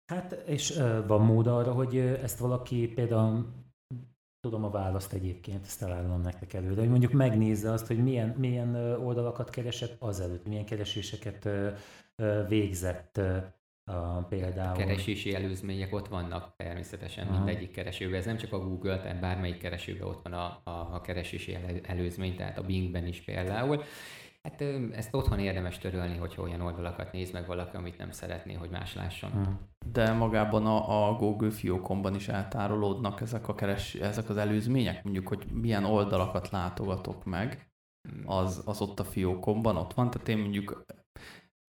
Hát, 0.06 0.32
és 0.32 0.80
van 1.06 1.20
mód 1.20 1.46
arra, 1.46 1.72
hogy 1.72 1.96
ezt 1.96 2.38
valaki 2.38 2.88
például, 2.88 3.46
tudom 4.40 4.64
a 4.64 4.70
választ 4.70 5.12
egyébként, 5.12 5.64
ezt 5.64 5.82
elárulom 5.82 6.20
nektek 6.20 6.52
előre, 6.52 6.80
hogy 6.80 6.90
mondjuk 6.90 7.12
megnézze 7.12 7.72
azt, 7.72 7.86
hogy 7.86 8.02
milyen, 8.02 8.28
milyen 8.28 8.74
oldalakat 8.76 9.50
keresett 9.50 9.96
azelőtt, 9.98 10.46
milyen 10.46 10.64
kereséseket 10.64 11.48
végzett 12.48 13.20
például. 14.28 14.74
A 14.74 14.76
keresési 14.76 15.34
előzmények 15.34 15.94
ott 15.94 16.08
vannak 16.08 16.56
természetesen 16.56 17.26
Aha. 17.26 17.36
mindegyik 17.36 17.70
keresőben. 17.70 18.18
Ez 18.18 18.24
nem 18.24 18.36
csak 18.36 18.52
a 18.52 18.58
Google, 18.58 18.98
tehát 19.00 19.20
bármelyik 19.20 19.58
keresőben 19.58 20.08
ott 20.08 20.22
van 20.22 20.32
a, 20.32 20.60
a, 20.64 20.70
a 20.70 21.00
keresési 21.00 21.56
előzmény, 21.82 22.36
tehát 22.36 22.58
a 22.58 22.62
Bingben 22.62 23.06
is 23.06 23.20
például. 23.20 23.82
Hát 24.48 24.60
ezt 24.92 25.14
otthon 25.14 25.38
érdemes 25.38 25.78
törölni, 25.78 26.16
hogyha 26.16 26.42
olyan 26.42 26.60
oldalakat 26.60 27.12
néz 27.12 27.30
meg 27.32 27.46
valaki, 27.46 27.76
amit 27.76 27.98
nem 27.98 28.10
szeretné, 28.10 28.52
hogy 28.52 28.70
más 28.70 28.94
lásson. 28.94 29.30
Hmm. 29.30 29.58
De 29.92 30.12
magában 30.12 30.66
a, 30.66 31.08
a 31.08 31.16
Google 31.16 31.50
fiókomban 31.50 32.14
is 32.14 32.28
eltárolódnak 32.28 33.20
ezek, 33.20 33.48
a 33.48 33.54
keres, 33.54 33.94
ezek 33.94 34.28
az 34.28 34.36
előzmények? 34.36 35.04
Mondjuk, 35.04 35.28
hogy 35.28 35.46
milyen 35.52 35.84
oldalakat 35.84 36.50
látogatok 36.50 37.24
meg, 37.24 37.68
az, 38.24 38.62
az 38.64 38.80
ott 38.80 39.00
a 39.00 39.04
fiókomban 39.04 39.76
ott 39.76 39.94
van. 39.94 40.10
Tehát 40.10 40.28
én 40.28 40.38
mondjuk 40.38 40.84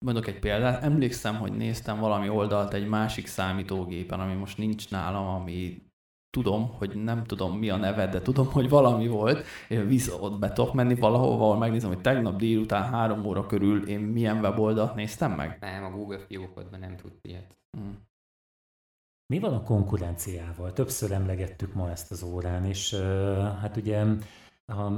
mondok 0.05 0.27
egy 0.27 0.39
példát, 0.39 0.83
emlékszem, 0.83 1.37
hogy 1.37 1.53
néztem 1.53 1.99
valami 1.99 2.29
oldalt 2.29 2.75
egy 2.75 2.89
másik 2.89 3.27
számítógépen, 3.27 4.21
ami 4.21 4.35
most 4.35 4.59
nincs 4.59 4.91
nálam, 4.91 5.27
ami 5.27 5.88
tudom, 6.31 6.69
hogy 6.69 7.03
nem 7.03 7.25
tudom 7.25 7.59
mi 7.59 7.71
a 7.71 7.77
neve, 7.77 8.07
de 8.07 8.23
tudom, 8.23 8.47
hogy 8.47 8.69
valami 8.69 9.09
volt, 9.09 9.45
és 9.69 9.79
vissza 9.87 10.17
ott 10.17 10.39
be 10.39 10.53
tudok 10.53 10.75
menni 10.75 10.95
valahova, 10.95 11.45
ahol 11.45 11.57
megnézem, 11.59 11.89
hogy 11.89 12.01
tegnap 12.01 12.37
délután 12.37 12.91
három 12.91 13.25
óra 13.25 13.47
körül 13.47 13.89
én 13.89 14.01
milyen 14.01 14.41
weboldalt 14.41 14.95
néztem 14.95 15.33
meg? 15.33 15.57
Nem, 15.61 15.85
a 15.85 15.91
Google 15.91 16.19
fiókodban 16.19 16.81
nem 16.81 16.97
tudsz 16.97 17.19
ilyet. 17.23 17.57
Hmm. 17.71 18.07
Mi 19.27 19.39
van 19.39 19.55
a 19.55 19.63
konkurenciával? 19.63 20.73
Többször 20.73 21.13
emlegettük 21.13 21.75
ma 21.75 21.91
ezt 21.91 22.11
az 22.11 22.23
órán, 22.23 22.65
és 22.65 22.95
hát 23.61 23.77
ugye 23.77 24.05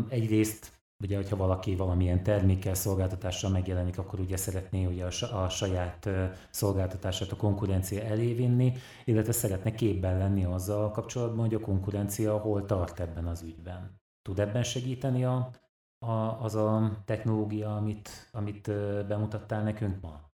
egyrészt 0.08 0.79
Ugye, 1.02 1.16
hogyha 1.16 1.36
valaki 1.36 1.76
valamilyen 1.76 2.22
termékkel, 2.22 2.74
szolgáltatással 2.74 3.50
megjelenik, 3.50 3.98
akkor 3.98 4.20
ugye 4.20 4.36
szeretné 4.36 4.84
ugye 4.86 5.04
a, 5.32 5.48
saját 5.48 6.08
szolgáltatását 6.50 7.30
a 7.30 7.36
konkurencia 7.36 8.02
elé 8.02 8.32
vinni, 8.32 8.72
illetve 9.04 9.32
szeretne 9.32 9.74
képben 9.74 10.18
lenni 10.18 10.44
azzal 10.44 10.90
kapcsolatban, 10.90 11.38
hogy 11.38 11.54
a 11.54 11.60
konkurencia 11.60 12.38
hol 12.38 12.64
tart 12.64 13.00
ebben 13.00 13.26
az 13.26 13.42
ügyben. 13.42 14.00
Tud 14.22 14.38
ebben 14.38 14.62
segíteni 14.62 15.24
a, 15.24 15.50
a, 15.98 16.12
az 16.42 16.54
a 16.54 17.02
technológia, 17.04 17.76
amit, 17.76 18.28
amit 18.32 18.70
bemutattál 19.06 19.62
nekünk 19.62 20.00
ma? 20.00 20.30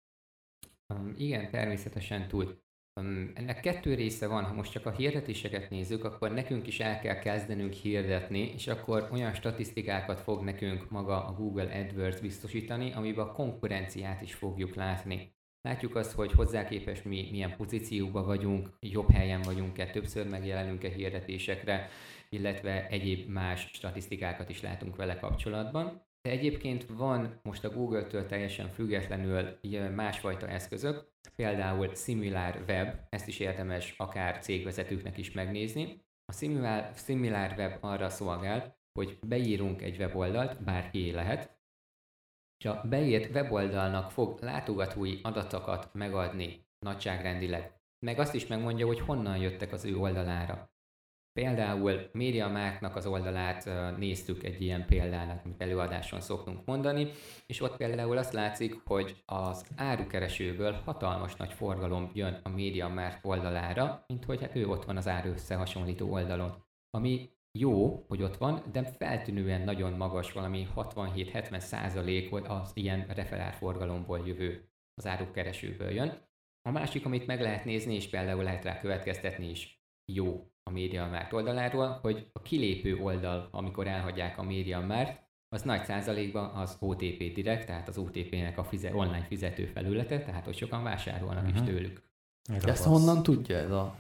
Igen, 1.17 1.51
természetesen 1.51 2.29
tud. 2.29 2.61
Ennek 2.95 3.61
kettő 3.61 3.95
része 3.95 4.27
van, 4.27 4.45
ha 4.45 4.55
most 4.55 4.73
csak 4.73 4.87
a 4.87 4.91
hirdetéseket 4.91 5.71
nézzük, 5.71 6.05
akkor 6.05 6.33
nekünk 6.33 6.67
is 6.67 6.81
el 6.81 7.01
kell 7.01 7.19
kezdenünk 7.19 7.73
hirdetni, 7.73 8.53
és 8.55 8.67
akkor 8.67 9.09
olyan 9.13 9.35
statisztikákat 9.35 10.21
fog 10.21 10.43
nekünk 10.43 10.91
maga 10.91 11.27
a 11.27 11.33
Google 11.33 11.79
AdWords 11.81 12.21
biztosítani, 12.21 12.93
amiben 12.93 13.27
a 13.27 13.33
konkurenciát 13.33 14.23
is 14.23 14.35
fogjuk 14.35 14.75
látni. 14.75 15.35
Látjuk 15.61 15.97
azt, 15.97 16.13
hogy 16.13 16.33
hozzá 16.33 16.65
képest 16.65 17.05
mi 17.05 17.29
milyen 17.31 17.57
pozícióban 17.57 18.25
vagyunk, 18.25 18.77
jobb 18.81 19.11
helyen 19.11 19.43
vagyunk-e, 19.43 19.91
többször 19.91 20.29
megjelenünk-e 20.29 20.89
hirdetésekre, 20.89 21.89
illetve 22.29 22.87
egyéb 22.87 23.29
más 23.29 23.71
statisztikákat 23.73 24.49
is 24.49 24.61
látunk 24.61 24.97
vele 24.97 25.17
kapcsolatban. 25.17 26.12
De 26.23 26.31
egyébként 26.31 26.87
van 26.87 27.41
most 27.43 27.65
a 27.65 27.71
Google-től 27.71 28.27
teljesen 28.27 28.69
függetlenül 28.69 29.59
másfajta 29.95 30.49
eszközök, 30.49 31.13
például 31.37 31.95
Similar 31.95 32.65
Web, 32.69 32.99
ezt 33.09 33.29
is 33.29 33.39
érdemes 33.39 33.95
akár 33.97 34.39
cégvezetőknek 34.39 35.19
is 35.19 35.33
megnézni. 35.33 36.01
A 36.25 36.33
Similar, 36.95 37.55
Web 37.57 37.79
arra 37.81 38.09
szolgál, 38.09 38.77
hogy 38.93 39.19
beírunk 39.27 39.83
egy 39.83 39.99
weboldalt, 39.99 40.65
bárki 40.65 41.11
lehet, 41.11 41.61
és 42.65 42.71
a 42.71 42.83
beírt 42.89 43.35
weboldalnak 43.35 44.11
fog 44.11 44.43
látogatói 44.43 45.19
adatokat 45.23 45.95
megadni 45.95 46.67
nagyságrendileg. 46.79 47.81
Meg 48.07 48.19
azt 48.19 48.35
is 48.35 48.47
megmondja, 48.47 48.87
hogy 48.87 49.01
honnan 49.01 49.37
jöttek 49.37 49.73
az 49.73 49.85
ő 49.85 49.97
oldalára. 49.97 50.72
Például 51.33 52.09
MediaMarktnak 52.13 52.97
az 52.97 53.07
oldalát 53.07 53.71
néztük 53.99 54.43
egy 54.43 54.61
ilyen 54.61 54.87
példának, 54.87 55.45
amit 55.45 55.63
előadáson 55.63 56.21
szoktunk 56.21 56.65
mondani, 56.65 57.11
és 57.47 57.61
ott 57.61 57.77
például 57.77 58.17
azt 58.17 58.33
látszik, 58.33 58.81
hogy 58.85 59.23
az 59.25 59.67
árukeresőből 59.77 60.73
hatalmas 60.73 61.37
nagy 61.37 61.53
forgalom 61.53 62.11
jön 62.15 62.41
a 62.43 62.49
MediaMarkt 62.49 63.25
oldalára, 63.25 64.05
mint 64.07 64.25
hogy 64.25 64.41
hát 64.41 64.55
ő 64.55 64.67
ott 64.69 64.85
van 64.85 64.97
az 64.97 65.09
áru 65.09 65.31
összehasonlító 65.31 66.13
oldalon. 66.13 66.65
Ami 66.91 67.31
jó, 67.59 68.05
hogy 68.09 68.23
ott 68.23 68.37
van, 68.37 68.63
de 68.73 68.85
feltűnően 68.85 69.61
nagyon 69.61 69.93
magas, 69.93 70.33
valami 70.33 70.69
67-70 70.77 71.59
százalék 71.59 72.33
az 72.33 72.71
ilyen 72.75 73.07
referálforgalomból 73.07 74.27
jövő 74.27 74.69
az 74.95 75.07
árukeresőből 75.07 75.91
jön. 75.91 76.31
A 76.69 76.71
másik, 76.71 77.05
amit 77.05 77.27
meg 77.27 77.41
lehet 77.41 77.65
nézni, 77.65 77.95
és 77.95 78.09
például 78.09 78.43
lehet 78.43 78.65
rá 78.65 78.81
következtetni 78.81 79.51
is 79.51 79.85
jó 80.13 80.52
a 80.63 80.71
MediaMarkt 80.71 81.33
oldaláról, 81.33 81.99
hogy 82.03 82.31
a 82.33 82.43
kilépő 82.43 82.97
oldal, 82.97 83.49
amikor 83.51 83.87
elhagyják 83.87 84.39
a 84.39 84.43
MediaMarkt, 84.43 85.21
az 85.49 85.63
nagy 85.63 85.85
százalékban 85.85 86.55
az 86.55 86.77
OTP 86.81 87.33
Direct, 87.35 87.67
tehát 87.67 87.89
az 87.89 87.99
OTP-nek 87.99 88.59
a 88.59 88.65
fize- 88.65 88.95
online 88.95 89.25
fizető 89.25 89.67
felülete, 89.67 90.21
tehát 90.21 90.45
hogy 90.45 90.57
sokan 90.57 90.83
vásárolnak 90.83 91.45
uh-huh. 91.45 91.55
is 91.55 91.61
mhm. 91.61 91.71
tőlük. 91.71 92.03
De 92.65 92.71
ezt 92.71 92.85
honnan 92.85 93.23
tudja 93.23 93.57
ez 93.57 93.71
a 93.71 93.95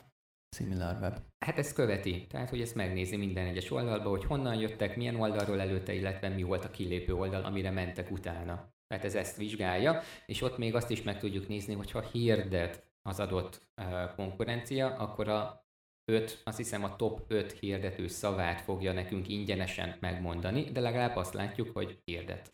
SimilarWeb? 0.57 1.18
Hát 1.38 1.59
ezt 1.59 1.75
követi, 1.75 2.27
tehát 2.27 2.51
hogy 2.51 2.61
ezt 2.61 2.75
megnézi 2.75 3.16
minden 3.16 3.46
egyes 3.46 3.70
oldalba, 3.70 4.09
hogy 4.09 4.25
honnan 4.25 4.55
jöttek, 4.55 4.96
milyen 4.96 5.16
oldalról 5.16 5.61
előtte, 5.61 5.92
illetve 5.92 6.29
mi 6.29 6.42
volt 6.42 6.64
a 6.64 6.70
kilépő 6.70 7.14
oldal, 7.14 7.44
amire 7.44 7.70
mentek 7.70 8.11
utána. 8.11 8.72
Tehát 8.87 9.05
ez 9.05 9.14
ezt 9.14 9.37
vizsgálja, 9.37 10.01
és 10.27 10.42
ott 10.42 10.59
még 10.59 10.75
azt 10.75 10.90
is 10.90 11.03
meg 11.03 11.18
tudjuk 11.18 11.48
nézni, 11.48 11.75
hogyha 11.75 12.01
hirdet 12.01 12.90
az 13.03 13.20
adott 13.20 13.68
uh, 13.77 14.14
konkurencia, 14.14 14.87
akkor 14.96 15.29
a 15.29 15.62
5, 16.05 16.41
azt 16.45 16.57
hiszem 16.57 16.85
a 16.85 16.97
top 16.97 17.25
5 17.29 17.53
hirdető 17.53 18.07
szavát 18.07 18.61
fogja 18.61 18.93
nekünk 18.93 19.29
ingyenesen 19.29 19.97
megmondani, 20.01 20.62
de 20.62 20.81
legalább 20.81 21.17
azt 21.17 21.35
látjuk, 21.35 21.71
hogy 21.73 22.03
hirdet. 22.05 22.53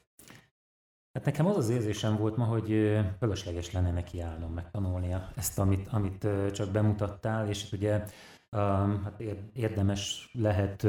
Hát 1.12 1.24
nekem 1.24 1.46
az 1.46 1.56
az 1.56 1.68
érzésem 1.68 2.16
volt 2.16 2.36
ma, 2.36 2.44
hogy 2.44 2.98
fölösleges 3.18 3.72
lenne 3.72 3.90
neki 3.90 4.20
állnom 4.20 4.52
megtanulnia 4.52 5.32
ezt, 5.36 5.58
amit, 5.58 5.88
amit 5.88 6.26
csak 6.52 6.70
bemutattál, 6.70 7.48
és 7.48 7.72
ugye 7.72 8.04
hát 8.50 9.22
érdemes 9.52 10.30
lehet, 10.32 10.82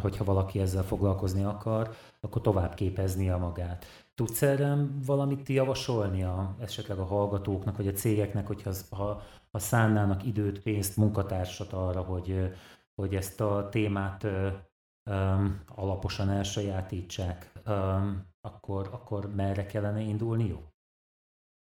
hogyha 0.00 0.24
valaki 0.24 0.60
ezzel 0.60 0.82
foglalkozni 0.82 1.44
akar, 1.44 1.96
akkor 2.20 2.40
tovább 2.40 2.74
képeznie 2.74 3.36
magát. 3.36 3.86
Tudsz 4.18 4.42
erre 4.42 4.76
valamit 5.06 5.48
javasolni 5.48 6.22
a, 6.22 6.56
esetleg 6.60 6.98
a 6.98 7.04
hallgatóknak, 7.04 7.76
vagy 7.76 7.88
a 7.88 7.92
cégeknek, 7.92 8.46
hogyha 8.46 8.72
ha 8.90 9.22
ha 9.50 9.58
szánnának 9.58 10.24
időt, 10.24 10.62
pénzt, 10.62 10.96
munkatársat 10.96 11.72
arra, 11.72 12.02
hogy, 12.02 12.52
hogy 12.94 13.14
ezt 13.14 13.40
a 13.40 13.68
témát 13.68 14.24
um, 15.04 15.62
alaposan 15.66 16.30
elsajátítsák, 16.30 17.52
um, 17.66 18.26
akkor, 18.40 18.88
akkor 18.92 19.34
merre 19.34 19.66
kellene 19.66 20.00
indulniuk? 20.00 20.76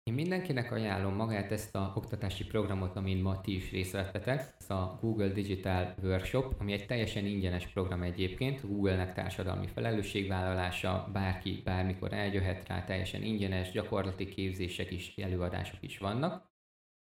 Én 0.09 0.15
mindenkinek 0.15 0.71
ajánlom 0.71 1.15
magát 1.15 1.51
ezt 1.51 1.75
a 1.75 1.93
oktatási 1.95 2.45
programot, 2.45 2.95
amin 2.95 3.17
ma 3.17 3.41
ti 3.41 3.55
is 3.55 3.71
részt 3.71 3.91
vettetek, 3.91 4.55
ez 4.59 4.69
a 4.69 4.97
Google 5.01 5.27
Digital 5.27 5.95
Workshop, 6.03 6.55
ami 6.59 6.73
egy 6.73 6.85
teljesen 6.85 7.25
ingyenes 7.25 7.67
program 7.67 8.01
egyébként, 8.01 8.67
Google-nek 8.67 9.13
társadalmi 9.13 9.67
felelősségvállalása, 9.67 11.09
bárki 11.13 11.61
bármikor 11.63 12.13
eljöhet 12.13 12.67
rá, 12.67 12.83
teljesen 12.83 13.23
ingyenes, 13.23 13.71
gyakorlati 13.71 14.27
képzések 14.27 14.91
is, 14.91 15.15
előadások 15.15 15.81
is 15.81 15.97
vannak. 15.97 16.51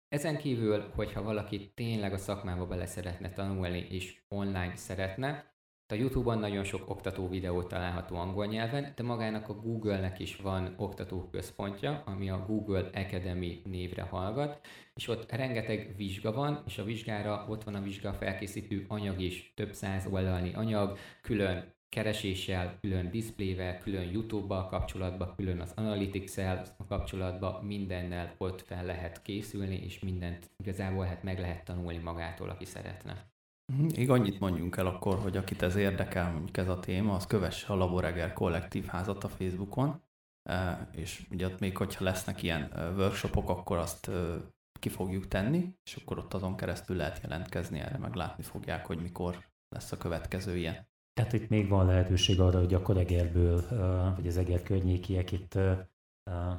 Ezen 0.07 0.37
kívül, 0.37 0.91
hogyha 0.95 1.23
valaki 1.23 1.71
tényleg 1.73 2.13
a 2.13 2.17
szakmába 2.17 2.67
bele 2.67 2.85
szeretne 2.85 3.29
tanulni 3.29 3.87
és 3.89 4.21
online 4.27 4.75
szeretne, 4.75 5.50
a 5.91 5.95
YouTube-on 5.95 6.39
nagyon 6.39 6.63
sok 6.63 6.89
oktató 6.89 7.29
videó 7.29 7.63
található 7.63 8.15
angol 8.15 8.45
nyelven, 8.45 8.93
de 8.95 9.03
magának 9.03 9.49
a 9.49 9.53
Google-nek 9.53 10.19
is 10.19 10.35
van 10.35 10.73
oktatóközpontja, 10.77 12.03
ami 12.05 12.29
a 12.29 12.45
Google 12.47 12.89
Academy 12.93 13.61
névre 13.65 14.01
hallgat, 14.01 14.59
és 14.93 15.07
ott 15.07 15.31
rengeteg 15.31 15.93
vizsga 15.97 16.31
van, 16.31 16.63
és 16.67 16.77
a 16.77 16.83
vizsgára 16.83 17.45
ott 17.49 17.63
van 17.63 17.75
a 17.75 17.81
vizsga 17.81 18.13
felkészítő 18.13 18.85
anyag 18.87 19.19
is, 19.19 19.53
több 19.55 19.73
száz 19.73 20.07
oldalni 20.11 20.53
anyag, 20.53 20.97
külön 21.21 21.73
kereséssel, 21.89 22.77
külön 22.81 23.09
diszplével, 23.09 23.77
külön 23.77 24.11
YouTube-bal 24.11 24.67
kapcsolatban, 24.67 25.35
külön 25.35 25.59
az 25.59 25.71
Analytics-el 25.75 26.65
kapcsolatban, 26.87 27.65
mindennel 27.65 28.35
ott 28.37 28.61
fel 28.61 28.85
lehet 28.85 29.21
készülni, 29.21 29.75
és 29.83 29.99
mindent 29.99 30.49
igazából 30.57 31.05
hát 31.05 31.23
meg 31.23 31.39
lehet 31.39 31.63
tanulni 31.63 31.97
magától, 31.97 32.49
aki 32.49 32.65
szeretne. 32.65 33.29
Még 33.77 34.09
annyit 34.09 34.39
mondjunk 34.39 34.77
el 34.77 34.85
akkor, 34.85 35.19
hogy 35.19 35.37
akit 35.37 35.61
ez 35.61 35.75
érdekel, 35.75 36.31
mondjuk 36.31 36.57
ez 36.57 36.67
a 36.67 36.79
téma, 36.79 37.15
az 37.15 37.27
kövesse 37.27 37.73
a 37.73 37.75
Laboreger 37.75 38.33
kollektív 38.33 38.85
házat 38.85 39.23
a 39.23 39.29
Facebookon, 39.29 40.01
e, 40.49 40.89
és 40.91 41.27
ugye 41.31 41.45
ott 41.45 41.59
még, 41.59 41.77
hogyha 41.77 42.03
lesznek 42.03 42.43
ilyen 42.43 42.61
e, 42.61 42.89
workshopok, 42.89 43.49
akkor 43.49 43.77
azt 43.77 44.07
e, 44.07 44.37
ki 44.79 44.89
fogjuk 44.89 45.27
tenni, 45.27 45.75
és 45.83 45.95
akkor 45.95 46.17
ott 46.17 46.33
azon 46.33 46.55
keresztül 46.55 46.95
lehet 46.95 47.21
jelentkezni 47.21 47.79
erre, 47.79 47.97
meg 47.97 48.13
látni 48.13 48.43
fogják, 48.43 48.85
hogy 48.85 49.01
mikor 49.01 49.45
lesz 49.69 49.91
a 49.91 49.97
következő 49.97 50.57
ilyen. 50.57 50.89
Tehát 51.13 51.33
itt 51.33 51.49
még 51.49 51.67
van 51.67 51.85
lehetőség 51.85 52.39
arra, 52.39 52.59
hogy 52.59 52.73
a 52.73 52.97
Egerből, 52.97 53.67
vagy 54.15 54.27
az 54.27 54.37
Eger 54.37 54.63
környékiek 54.63 55.31
itt 55.31 55.53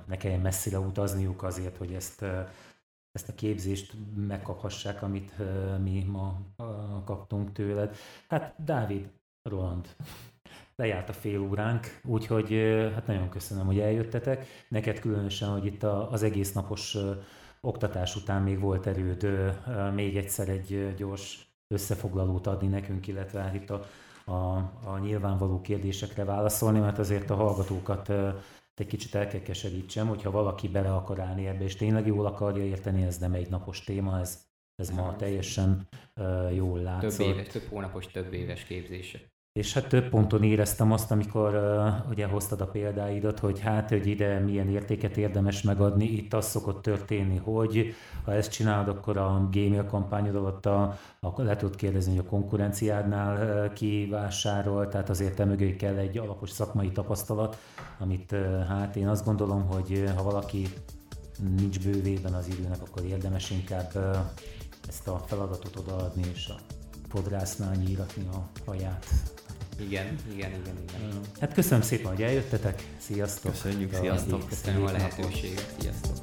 ne 0.07 0.17
kelljen 0.17 0.41
messzire 0.41 0.79
utazniuk 0.79 1.43
azért, 1.43 1.77
hogy 1.77 1.93
ezt, 1.93 2.25
ezt 3.13 3.29
a 3.29 3.35
képzést 3.35 3.93
megkaphassák, 4.17 5.03
amit 5.03 5.33
mi 5.83 6.05
ma 6.05 6.41
kaptunk 7.05 7.53
tőled. 7.53 7.97
Hát 8.29 8.55
Dávid, 8.65 9.11
Roland, 9.43 9.97
lejárt 10.77 11.09
a 11.09 11.13
fél 11.13 11.41
óránk, 11.41 12.01
úgyhogy 12.05 12.53
hát 12.95 13.07
nagyon 13.07 13.29
köszönöm, 13.29 13.67
hogy 13.67 13.79
eljöttetek. 13.79 14.47
Neked 14.69 14.99
különösen, 14.99 15.49
hogy 15.49 15.67
itt 15.67 15.83
az 15.83 16.23
egész 16.23 16.53
napos 16.53 16.97
oktatás 17.61 18.17
után 18.17 18.43
még 18.43 18.61
volt 18.61 18.87
erőd 18.87 19.27
még 19.95 20.17
egyszer 20.17 20.49
egy 20.49 20.95
gyors 20.97 21.47
összefoglalót 21.69 22.47
adni 22.47 22.69
nekünk, 22.69 23.07
illetve 23.07 23.41
hát 23.41 23.55
itt 23.55 23.71
a 23.71 23.87
a, 24.25 24.57
a 24.85 24.99
nyilvánvaló 25.01 25.61
kérdésekre 25.61 26.25
válaszolni, 26.25 26.79
mert 26.79 26.99
azért 26.99 27.31
a 27.31 27.35
hallgatókat 27.35 28.13
egy 28.83 28.89
kicsit 28.89 29.15
el 29.15 29.27
kell 29.27 29.41
keserítsem, 29.41 30.09
hogyha 30.09 30.31
valaki 30.31 30.69
bele 30.69 30.95
akar 30.95 31.21
állni 31.21 31.47
ebbe, 31.47 31.65
és 31.65 31.77
tényleg 31.77 32.07
jól 32.07 32.27
akarja 32.27 32.65
érteni, 32.65 33.03
ez 33.03 33.19
nem 33.19 33.33
egy 33.33 33.51
napos 33.51 33.85
téma, 33.85 34.21
ez, 34.21 34.45
ez 34.75 34.91
ma 34.91 35.17
teljesen 35.17 35.89
uh, 36.17 36.55
jól 36.55 36.79
látszott. 36.79 37.27
Több, 37.27 37.37
éves, 37.37 37.47
több 37.47 37.69
hónapos, 37.69 38.07
több 38.07 38.33
éves 38.33 38.65
képzése. 38.65 39.32
És 39.53 39.73
hát 39.73 39.89
több 39.89 40.09
ponton 40.09 40.43
éreztem 40.43 40.93
azt, 40.93 41.11
amikor 41.11 41.55
uh, 41.55 42.11
ugye 42.11 42.27
hoztad 42.27 42.61
a 42.61 42.67
példáidat, 42.67 43.39
hogy 43.39 43.61
hát, 43.61 43.89
hogy 43.89 44.07
ide 44.07 44.39
milyen 44.39 44.69
értéket 44.69 45.17
érdemes 45.17 45.63
megadni. 45.63 46.05
Itt 46.05 46.35
az 46.35 46.47
szokott 46.47 46.83
történni, 46.83 47.37
hogy 47.37 47.95
ha 48.25 48.33
ezt 48.33 48.51
csinálod, 48.51 48.89
akkor 48.89 49.17
a 49.17 49.49
gmail 49.51 49.85
kampányod 49.85 50.35
alatt 50.35 50.67
a, 50.67 50.99
a, 51.21 51.43
le 51.43 51.57
tudod 51.57 51.77
kérdezni, 51.77 52.17
hogy 52.17 52.25
a 52.27 52.29
konkurenciádnál 52.29 53.67
uh, 53.67 53.73
ki 53.73 54.09
vásárol, 54.11 54.89
tehát 54.89 55.11
azért 55.11 55.35
te 55.35 55.45
mögé 55.45 55.77
kell 55.77 55.97
egy 55.97 56.19
alapos 56.19 56.51
szakmai 56.51 56.91
tapasztalat, 56.91 57.57
amit 57.99 58.33
uh, 58.33 58.67
hát 58.67 58.97
én 58.97 59.09
azt 59.09 59.25
gondolom, 59.25 59.67
hogy 59.67 60.05
ha 60.17 60.23
valaki 60.23 60.69
nincs 61.57 61.81
bővében 61.81 62.35
az 62.35 62.49
időnek, 62.49 62.83
akkor 62.83 63.05
érdemes 63.05 63.51
inkább 63.51 63.93
ezt 64.89 65.09
a 65.09 65.19
feladatot 65.27 65.77
odaadni, 65.77 66.23
és 66.35 66.49
a 66.49 66.82
fodrásznál 67.13 67.75
nyíratni 67.75 68.27
a 68.33 68.49
haját. 68.65 69.07
Igen, 69.81 70.19
igen, 70.33 70.51
igen, 70.51 70.77
igen. 70.89 71.21
Hát 71.41 71.53
köszönöm 71.53 71.83
szépen, 71.83 72.11
hogy 72.11 72.23
eljöttetek. 72.23 72.83
Sziasztok! 72.99 73.53
Köszönjük, 73.53 73.95
sziasztok! 73.95 74.49
Köszönöm 74.49 74.85
a 74.85 74.91
lehetőséget, 74.91 75.75
sziasztok! 75.79 76.17